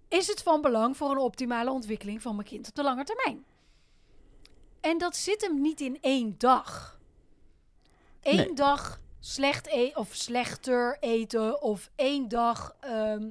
Is 0.09 0.27
het 0.27 0.43
van 0.43 0.61
belang 0.61 0.97
voor 0.97 1.11
een 1.11 1.19
optimale 1.19 1.71
ontwikkeling 1.71 2.23
van 2.23 2.35
mijn 2.37 2.49
kind 2.49 2.69
op 2.69 2.75
de 2.75 2.83
lange 2.83 3.05
termijn? 3.05 3.45
En 4.83 4.99
dat 4.99 5.17
zit 5.17 5.41
hem 5.41 5.61
niet 5.61 5.81
in 5.81 5.99
één 6.01 6.35
dag. 6.39 7.01
Eén 8.23 8.37
Nee. 8.37 8.53
dag 8.55 9.01
slecht 9.21 9.67
eten 9.67 9.99
of 10.01 10.15
slechter 10.15 10.97
eten 11.01 11.63
of 11.63 11.91
één 11.95 12.29
dag. 12.29 12.77
ehm, 12.81 13.31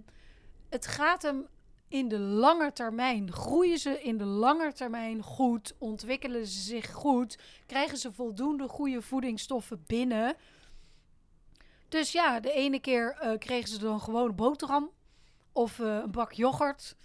het 0.70 0.88
gaat 0.88 1.22
hem 1.22 1.48
in 1.88 2.08
de 2.08 2.20
lange 2.20 2.74
termijn. 2.74 3.32
Groeien 3.32 3.78
ze 3.78 4.02
in 4.02 4.18
de 4.18 4.26
lange 4.26 4.74
termijn 4.74 5.22
goed? 5.24 5.76
Ontwikkelen 5.78 6.46
ze 6.48 6.60
zich 6.60 6.92
goed? 6.92 7.38
Krijgen 7.66 7.98
ze 7.98 8.12
voldoende 8.12 8.68
goede 8.68 9.02
voedingsstoffen 9.02 9.84
binnen? 9.88 10.36
Dus 11.90 12.12
ja, 12.12 12.40
de 12.40 12.52
ene 12.52 12.80
keer 12.80 13.18
eh, 13.20 13.38
kregen 13.38 13.70
ze 13.70 13.80
dan 13.80 14.02
gewoon 14.02 14.36
boterham. 14.36 14.90
Of 15.52 15.80
eh, 15.80 15.96
een 16.04 16.12
bak 16.12 16.32
yoghurt. 16.32 16.96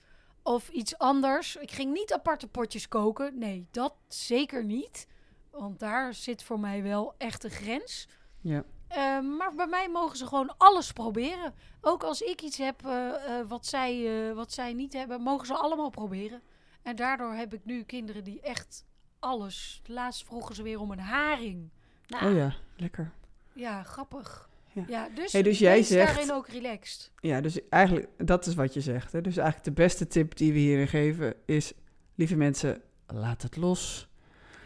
Of 0.46 0.68
iets 0.68 0.98
anders. 0.98 1.56
Ik 1.56 1.70
ging 1.70 1.92
niet 1.92 2.12
aparte 2.12 2.46
potjes 2.46 2.88
koken. 2.88 3.38
Nee, 3.38 3.66
dat 3.70 3.94
zeker 4.08 4.64
niet. 4.64 5.06
Want 5.50 5.78
daar 5.78 6.14
zit 6.14 6.42
voor 6.42 6.60
mij 6.60 6.82
wel 6.82 7.14
echt 7.18 7.44
een 7.44 7.50
grens. 7.50 8.08
Ja. 8.40 8.64
Eh, 8.88 9.20
maar 9.20 9.54
bij 9.54 9.66
mij 9.66 9.88
mogen 9.88 10.16
ze 10.16 10.26
gewoon 10.26 10.54
alles 10.56 10.92
proberen. 10.92 11.54
Ook 11.80 12.02
als 12.02 12.20
ik 12.20 12.42
iets 12.42 12.56
heb 12.56 12.86
eh, 12.86 13.38
eh, 13.38 13.48
wat, 13.48 13.66
zij, 13.66 14.34
wat 14.34 14.52
zij 14.52 14.72
niet 14.72 14.92
hebben, 14.92 15.20
mogen 15.20 15.46
ze 15.46 15.54
allemaal 15.54 15.90
proberen. 15.90 16.42
En 16.82 16.96
daardoor 16.96 17.32
heb 17.32 17.54
ik 17.54 17.64
nu 17.64 17.82
kinderen 17.82 18.24
die 18.24 18.40
echt 18.40 18.84
alles. 19.18 19.82
Laatst 19.86 20.24
vroegen 20.24 20.54
ze 20.54 20.62
weer 20.62 20.80
om 20.80 20.90
een 20.90 20.98
haring. 20.98 21.70
Nou, 22.06 22.26
Oh 22.26 22.36
ja, 22.36 22.54
lekker. 22.76 23.12
ja, 23.52 23.82
grappig. 23.82 24.48
Ja. 24.76 24.84
Ja, 24.88 25.08
dus, 25.14 25.32
Hey, 25.32 25.42
dus 25.42 25.58
jij 25.58 25.82
zegt- 25.82 26.14
daarin 26.14 26.32
ook 26.32 26.48
relaxed. 26.48 27.10
Ja, 27.20 27.40
dus 27.40 27.68
eigenlijk, 27.68 28.08
dat 28.16 28.46
is 28.46 28.54
wat 28.54 28.74
je 28.74 28.80
zegt. 28.80 29.12
Hè? 29.12 29.20
Dus 29.20 29.36
eigenlijk 29.36 29.66
de 29.76 29.82
beste 29.82 30.06
tip 30.06 30.36
die 30.36 30.52
we 30.52 30.58
hierin 30.58 30.88
geven 30.88 31.34
is... 31.46 31.72
lieve 32.14 32.36
mensen, 32.36 32.80
laat 33.06 33.42
het 33.42 33.56
los. 33.56 34.08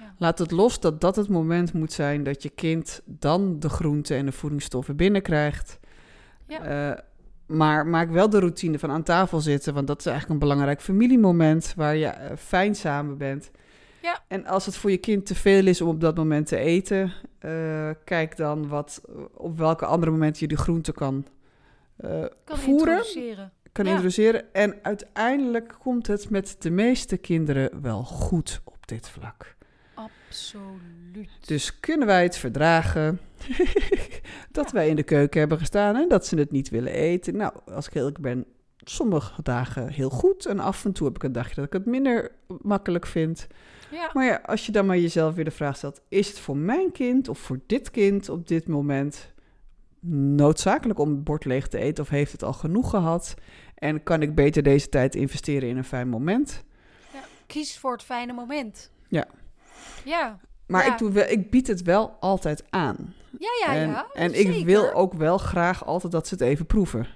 Ja. 0.00 0.14
Laat 0.18 0.38
het 0.38 0.50
los 0.50 0.80
dat 0.80 1.00
dat 1.00 1.16
het 1.16 1.28
moment 1.28 1.72
moet 1.72 1.92
zijn... 1.92 2.22
dat 2.22 2.42
je 2.42 2.48
kind 2.48 3.00
dan 3.04 3.58
de 3.60 3.68
groenten 3.68 4.16
en 4.16 4.26
de 4.26 4.32
voedingsstoffen 4.32 4.96
binnenkrijgt. 4.96 5.78
Ja. 6.46 6.92
Eh, 6.92 6.98
maar 7.46 7.86
maak 7.86 8.10
wel 8.10 8.30
de 8.30 8.38
routine 8.38 8.78
van 8.78 8.90
aan 8.90 9.02
tafel 9.02 9.40
zitten... 9.40 9.74
want 9.74 9.86
dat 9.86 9.98
is 9.98 10.06
eigenlijk 10.06 10.34
een 10.40 10.48
belangrijk 10.48 10.80
familiemoment... 10.80 11.72
waar 11.76 11.96
je 11.96 12.06
eh, 12.06 12.36
fijn 12.36 12.74
samen 12.74 13.18
bent. 13.18 13.50
Ja. 14.02 14.22
En 14.28 14.46
als 14.46 14.66
het 14.66 14.76
voor 14.76 14.90
je 14.90 14.96
kind 14.98 15.26
te 15.26 15.34
veel 15.34 15.66
is 15.66 15.80
om 15.80 15.88
op 15.88 16.00
dat 16.00 16.16
moment 16.16 16.46
te 16.46 16.56
eten... 16.56 17.12
eh, 17.38 17.90
kijk 18.04 18.36
dan 18.36 18.68
wat, 18.68 19.02
op 19.34 19.58
welke 19.58 19.86
andere 19.86 20.10
momenten 20.12 20.40
je 20.40 20.48
die 20.48 20.56
groenten 20.56 20.94
kan... 20.94 21.26
eh, 21.96 22.24
Kan 22.44 22.58
voeren 22.58 22.96
introduceren. 22.96 23.52
kan 23.72 23.84
Ja. 23.84 23.90
introduceren. 23.90 24.52
En 24.54 24.74
uiteindelijk 24.82 25.74
komt 25.78 26.06
het 26.06 26.30
met 26.30 26.56
de 26.58 26.70
meeste 26.70 27.16
kinderen 27.16 27.82
wel 27.82 28.02
goed 28.04 28.60
op 28.64 28.86
dit 28.88 29.08
vlak. 29.08 29.56
Absoluut. 29.94 31.30
Dus 31.46 31.80
kunnen 31.80 32.06
wij 32.06 32.22
het 32.22 32.36
verdragen 32.36 33.20
dat 34.52 34.66
Ja. 34.66 34.72
wij 34.72 34.88
in 34.88 34.96
de 34.96 35.02
keuken 35.02 35.40
hebben 35.40 35.58
gestaan 35.58 35.96
en 35.96 36.08
dat 36.08 36.26
ze 36.26 36.36
het 36.36 36.50
niet 36.50 36.68
willen 36.68 36.92
eten? 36.92 37.36
Nou, 37.36 37.52
als 37.66 37.86
ik 37.86 37.94
eerlijk 37.94 38.20
ben, 38.20 38.44
sommige 38.76 39.42
dagen 39.42 39.88
heel 39.88 40.10
goed. 40.10 40.46
En 40.46 40.60
af 40.60 40.84
en 40.84 40.92
toe 40.92 41.06
heb 41.06 41.16
ik 41.16 41.22
een 41.22 41.32
dagje 41.32 41.54
dat 41.54 41.64
ik 41.64 41.72
het 41.72 41.86
minder 41.86 42.30
makkelijk 42.62 43.06
vind. 43.06 43.46
Ja. 43.90 44.10
Maar 44.12 44.24
ja, 44.24 44.40
als 44.46 44.66
je 44.66 44.72
dan 44.72 44.86
maar 44.86 44.98
jezelf 44.98 45.34
weer 45.34 45.44
de 45.44 45.50
vraag 45.50 45.76
stelt: 45.76 46.00
is 46.08 46.28
het 46.28 46.38
voor 46.38 46.56
mijn 46.56 46.92
kind 46.92 47.28
of 47.28 47.38
voor 47.38 47.60
dit 47.66 47.90
kind 47.90 48.28
op 48.28 48.48
dit 48.48 48.68
moment 48.68 49.32
noodzakelijk 50.00 50.98
om 50.98 51.08
het 51.10 51.24
bord 51.24 51.44
leeg 51.44 51.68
te 51.68 51.78
eten 51.78 52.04
of 52.04 52.08
heeft 52.10 52.32
het 52.32 52.42
al 52.42 52.52
genoeg 52.52 52.90
gehad? 52.90 53.34
En 53.74 54.02
kan 54.02 54.22
ik 54.22 54.34
beter 54.34 54.62
deze 54.62 54.88
tijd 54.88 55.14
investeren 55.14 55.68
in 55.68 55.76
een 55.76 55.84
fijn 55.84 56.08
moment? 56.08 56.64
Kies 57.46 57.78
voor 57.78 57.92
het 57.92 58.02
fijne 58.02 58.32
moment. 58.32 58.90
Ja. 59.08 59.26
Ja, 60.04 60.38
Maar 60.66 60.84
Ja. 60.86 60.92
ik, 60.92 60.98
doe 60.98 61.10
wel, 61.12 61.28
ik 61.28 61.50
bied 61.50 61.66
het 61.66 61.82
wel 61.82 62.16
altijd 62.20 62.64
aan. 62.70 63.14
ja, 63.38 63.48
ja. 63.66 63.74
en 63.74 63.88
ja. 63.88 64.06
en 64.12 64.38
ik 64.40 64.64
wil 64.64 64.92
ook 64.92 65.12
wel 65.14 65.38
graag 65.38 65.84
altijd 65.86 66.12
dat 66.12 66.26
ze 66.28 66.34
het 66.34 66.42
even 66.42 66.66
proeven. 66.66 67.06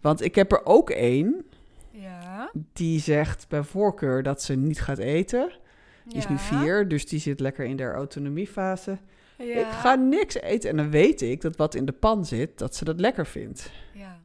Want 0.00 0.20
ik 0.22 0.34
heb 0.34 0.52
er 0.52 0.66
ook 0.66 0.90
één 0.90 1.44
Ja. 1.90 2.50
die 2.72 3.00
zegt 3.00 3.48
bij 3.48 3.62
voorkeur 3.62 4.22
dat 4.22 4.42
ze 4.42 4.54
niet 4.54 4.80
gaat 4.80 4.98
eten. 4.98 5.52
Die 6.08 6.16
is 6.18 6.28
nu 6.28 6.38
vier, 6.38 6.88
dus 6.88 7.06
die 7.06 7.20
zit 7.20 7.40
lekker 7.40 7.64
in 7.64 7.76
de 7.76 7.84
autonomiefase. 7.92 8.98
Ja. 9.38 9.44
Ik 9.44 9.66
ga 9.66 9.94
niks 9.94 10.34
eten 10.34 10.70
en 10.70 10.76
dan 10.76 10.90
weet 10.90 11.20
ik 11.22 11.40
dat 11.40 11.56
wat 11.56 11.74
in 11.74 11.84
de 11.84 11.92
pan 11.92 12.24
zit, 12.26 12.58
dat 12.58 12.74
ze 12.76 12.84
dat 12.84 13.00
lekker 13.00 13.26
vindt. 13.26 13.70
Ja. 13.94 14.18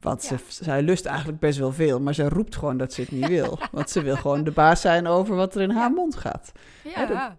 Want 0.00 0.22
Ja. 0.28 0.36
ze, 0.48 0.64
zij 0.64 0.82
lust 0.82 1.06
eigenlijk 1.06 1.38
best 1.38 1.58
wel 1.58 1.72
veel, 1.72 2.00
maar 2.00 2.14
ze 2.14 2.28
roept 2.28 2.56
gewoon 2.56 2.76
dat 2.76 2.92
ze 2.92 3.00
het 3.00 3.10
niet 3.10 3.28
wil. 3.28 3.58
Want 3.72 3.90
ze 3.90 4.02
wil 4.02 4.16
gewoon 4.16 4.44
de 4.44 4.50
baas 4.50 4.80
zijn 4.80 5.06
over 5.06 5.36
wat 5.36 5.54
er 5.54 5.60
in 5.62 5.70
haar 5.70 5.90
mond 5.92 6.16
gaat. 6.16 6.52
Ja. 6.94 7.06
dat- 7.06 7.36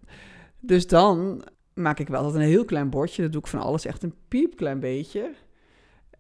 Dus 0.60 0.88
dan 0.88 1.43
maak 1.74 2.00
ik 2.00 2.08
wel 2.08 2.24
altijd 2.24 2.43
een 2.43 2.50
heel 2.50 2.65
klein 2.65 2.89
bordje. 2.89 3.22
Dat 3.22 3.32
doe 3.32 3.41
ik 3.41 3.48
van 3.48 3.60
alles 3.60 3.86
echt 3.86 4.04
een 4.04 4.15
piepklein 4.28 4.80
beetje. 4.80 5.32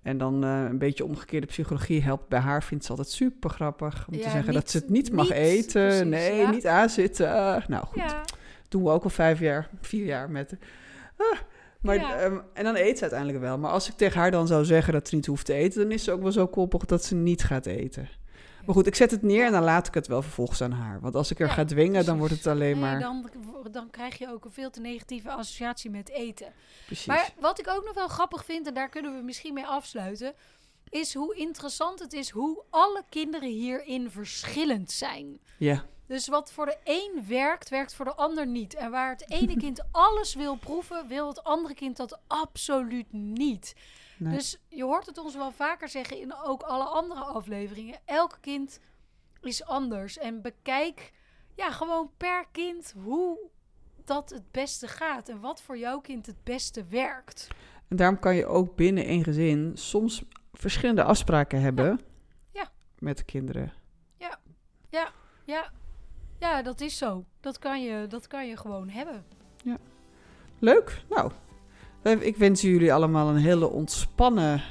En 0.03 0.17
dan 0.17 0.43
eh, 0.43 0.63
een 0.69 0.77
beetje 0.77 1.05
omgekeerde 1.05 1.47
psychologie 1.47 2.01
helpt 2.01 2.27
bij 2.27 2.39
haar. 2.39 2.63
Vindt 2.63 2.83
ze 2.83 2.89
altijd 2.89 3.09
super 3.09 3.49
grappig 3.49 4.07
om 4.07 4.21
te 4.21 4.29
zeggen 4.29 4.53
dat 4.53 4.69
ze 4.69 4.77
het 4.77 4.89
niet 4.89 5.11
mag 5.11 5.25
niet, 5.29 5.33
eten. 5.37 5.87
precies, 5.87 6.03
nee, 6.07 6.35
ja. 6.35 6.49
niet 6.51 6.67
aanzitten. 6.67 7.31
Ah, 7.33 7.67
nou 7.67 7.85
goed, 7.85 8.01
Ja. 8.01 8.21
doen 8.69 8.83
we 8.83 8.89
ook 8.89 9.03
al 9.03 9.09
vijf 9.09 9.39
jaar, 9.39 9.69
vier 9.81 10.05
jaar 10.05 10.29
met. 10.29 10.55
Ah, 11.17 11.39
maar, 11.81 11.95
ehm, 11.95 12.37
en 12.53 12.63
dan 12.63 12.75
eet 12.75 12.95
ze 12.95 13.01
uiteindelijk 13.01 13.39
wel. 13.41 13.57
Maar 13.57 13.71
als 13.71 13.89
ik 13.89 13.95
tegen 13.95 14.19
haar 14.19 14.31
dan 14.31 14.47
zou 14.47 14.65
zeggen 14.65 14.93
dat 14.93 15.07
ze 15.07 15.15
niet 15.15 15.25
hoeft 15.25 15.45
te 15.45 15.53
eten, 15.53 15.81
dan 15.81 15.91
is 15.91 16.03
ze 16.03 16.11
ook 16.11 16.21
wel 16.21 16.31
zo 16.31 16.47
koppig 16.47 16.85
dat 16.85 17.03
ze 17.03 17.15
niet 17.15 17.43
gaat 17.43 17.65
eten. 17.65 18.07
Maar 18.65 18.75
goed, 18.75 18.87
ik 18.87 18.95
zet 18.95 19.11
het 19.11 19.21
neer 19.21 19.45
en 19.45 19.51
dan 19.51 19.63
laat 19.63 19.87
ik 19.87 19.93
het 19.93 20.07
wel 20.07 20.21
vervolgens 20.21 20.61
aan 20.61 20.71
haar. 20.71 20.99
Want 20.99 21.15
als 21.15 21.31
ik 21.31 21.39
er 21.39 21.47
Ja, 21.47 21.53
ga 21.53 21.65
dwingen, 21.65 22.05
dan 22.05 22.17
wordt 22.17 22.33
het 22.33 22.47
alleen 22.47 22.79
Nee, 22.79 22.81
maar... 22.81 22.99
dan, 22.99 23.29
dan 23.71 23.89
krijg 23.89 24.17
je 24.17 24.29
ook 24.29 24.45
een 24.45 24.51
veel 24.51 24.69
te 24.69 24.79
negatieve 24.79 25.31
associatie 25.31 25.89
met 25.89 26.09
eten. 26.09 26.53
Precies. 26.85 27.05
Maar 27.05 27.29
wat 27.39 27.59
ik 27.59 27.67
ook 27.67 27.85
nog 27.85 27.93
wel 27.93 28.07
grappig 28.07 28.45
vind, 28.45 28.67
en 28.67 28.73
daar 28.73 28.89
kunnen 28.89 29.15
we 29.17 29.23
misschien 29.23 29.53
mee 29.53 29.65
afsluiten, 29.65 30.33
is 30.89 31.13
hoe 31.13 31.35
interessant 31.35 31.99
het 31.99 32.13
is 32.13 32.29
hoe 32.29 32.63
alle 32.69 33.03
kinderen 33.09 33.49
hierin 33.49 34.11
verschillend 34.11 34.91
zijn. 34.91 35.39
Ja, 35.57 35.85
Dus 36.07 36.27
wat 36.27 36.51
voor 36.51 36.65
de 36.65 36.77
een 36.83 37.23
werkt, 37.27 37.69
werkt 37.69 37.93
voor 37.93 38.05
de 38.05 38.15
ander 38.15 38.47
niet. 38.47 38.73
En 38.73 38.91
waar 38.91 39.09
het 39.09 39.31
ene 39.31 39.57
kind 39.57 39.83
alles 39.91 40.35
wil 40.35 40.55
proeven, 40.55 41.07
wil 41.07 41.27
het 41.27 41.43
andere 41.43 41.73
kind 41.73 41.97
dat 41.97 42.19
absoluut 42.27 43.11
niet. 43.11 43.75
Nee. 44.23 44.33
Dus 44.33 44.57
je 44.67 44.83
hoort 44.83 45.05
het 45.05 45.17
ons 45.17 45.35
wel 45.35 45.51
vaker 45.51 45.89
zeggen 45.89 46.19
in 46.19 46.35
ook 46.35 46.61
alle 46.61 46.83
andere 46.83 47.19
afleveringen. 47.23 47.99
Elk 48.05 48.37
kind 48.41 48.79
is 49.41 49.65
anders. 49.65 50.17
En 50.17 50.41
bekijk 50.41 51.11
ja, 51.55 51.71
gewoon 51.71 52.09
per 52.17 52.45
kind 52.51 52.93
hoe 53.03 53.39
dat 54.05 54.29
het 54.29 54.51
beste 54.51 54.87
gaat. 54.87 55.29
En 55.29 55.39
wat 55.39 55.61
voor 55.61 55.77
jouw 55.77 55.99
kind 55.99 56.25
het 56.25 56.43
beste 56.43 56.85
werkt. 56.85 57.47
En 57.87 57.95
daarom 57.95 58.19
kan 58.19 58.35
je 58.35 58.45
ook 58.45 58.75
binnen 58.75 59.05
één 59.05 59.23
gezin 59.23 59.71
soms 59.73 60.23
verschillende 60.53 61.03
afspraken 61.03 61.61
hebben 61.61 61.99
Ja. 62.51 62.71
met 62.99 63.17
de 63.17 63.23
kinderen. 63.23 63.73
Ja, 65.45 65.71
ja 66.39 66.61
dat 66.61 66.81
is 66.81 66.97
zo. 66.97 67.25
Dat 67.39 67.59
kan 67.59 67.83
je, 67.83 68.07
dat 68.07 68.27
kan 68.27 68.47
je 68.47 68.57
gewoon 68.57 68.89
hebben. 68.89 69.25
Leuk. 70.59 71.01
Nou, 71.09 71.31
ik 72.03 72.37
wens 72.37 72.61
jullie 72.61 72.93
allemaal 72.93 73.29
een 73.29 73.37
hele 73.37 73.69
ontspannen 73.69 74.61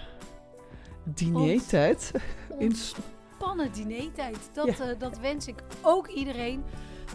dinertijd. 1.05 2.11
In- 2.59 2.69
Ontspannen 2.69 3.73
dinertijd. 3.73 4.51
Dat, 4.53 4.77
Ja. 4.79 4.85
eh, 4.91 4.99
dat 4.99 5.19
wens 5.19 5.47
ik 5.47 5.63
ook 5.83 6.07
iedereen. 6.09 6.65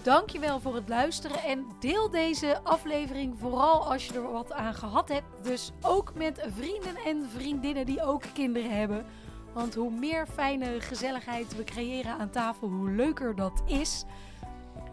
Dankjewel 0.03 0.60
voor 0.60 0.75
het 0.75 0.89
luisteren 0.89 1.43
en 1.43 1.65
deel 1.80 2.10
deze 2.10 2.60
aflevering 2.63 3.36
vooral 3.39 3.91
als 3.91 4.06
je 4.08 4.13
er 4.13 4.32
wat 4.32 4.51
aan 4.51 4.73
gehad 4.73 5.10
hebt. 5.10 5.27
Dus 5.43 5.71
ook 5.82 6.12
met 6.15 6.47
vrienden 6.56 6.95
en 7.06 7.25
vriendinnen 7.36 7.86
die 7.86 8.03
ook 8.03 8.23
kinderen 8.34 8.71
hebben. 8.77 9.06
Want 9.53 9.75
hoe 9.75 9.91
meer 9.91 10.27
fijne 10.34 10.82
gezelligheid 10.82 11.56
we 11.56 11.63
creëren 11.63 12.17
aan 12.17 12.30
tafel, 12.30 12.67
hoe 12.69 12.89
leuker 12.91 13.36
dat 13.36 13.62
is. 13.65 14.06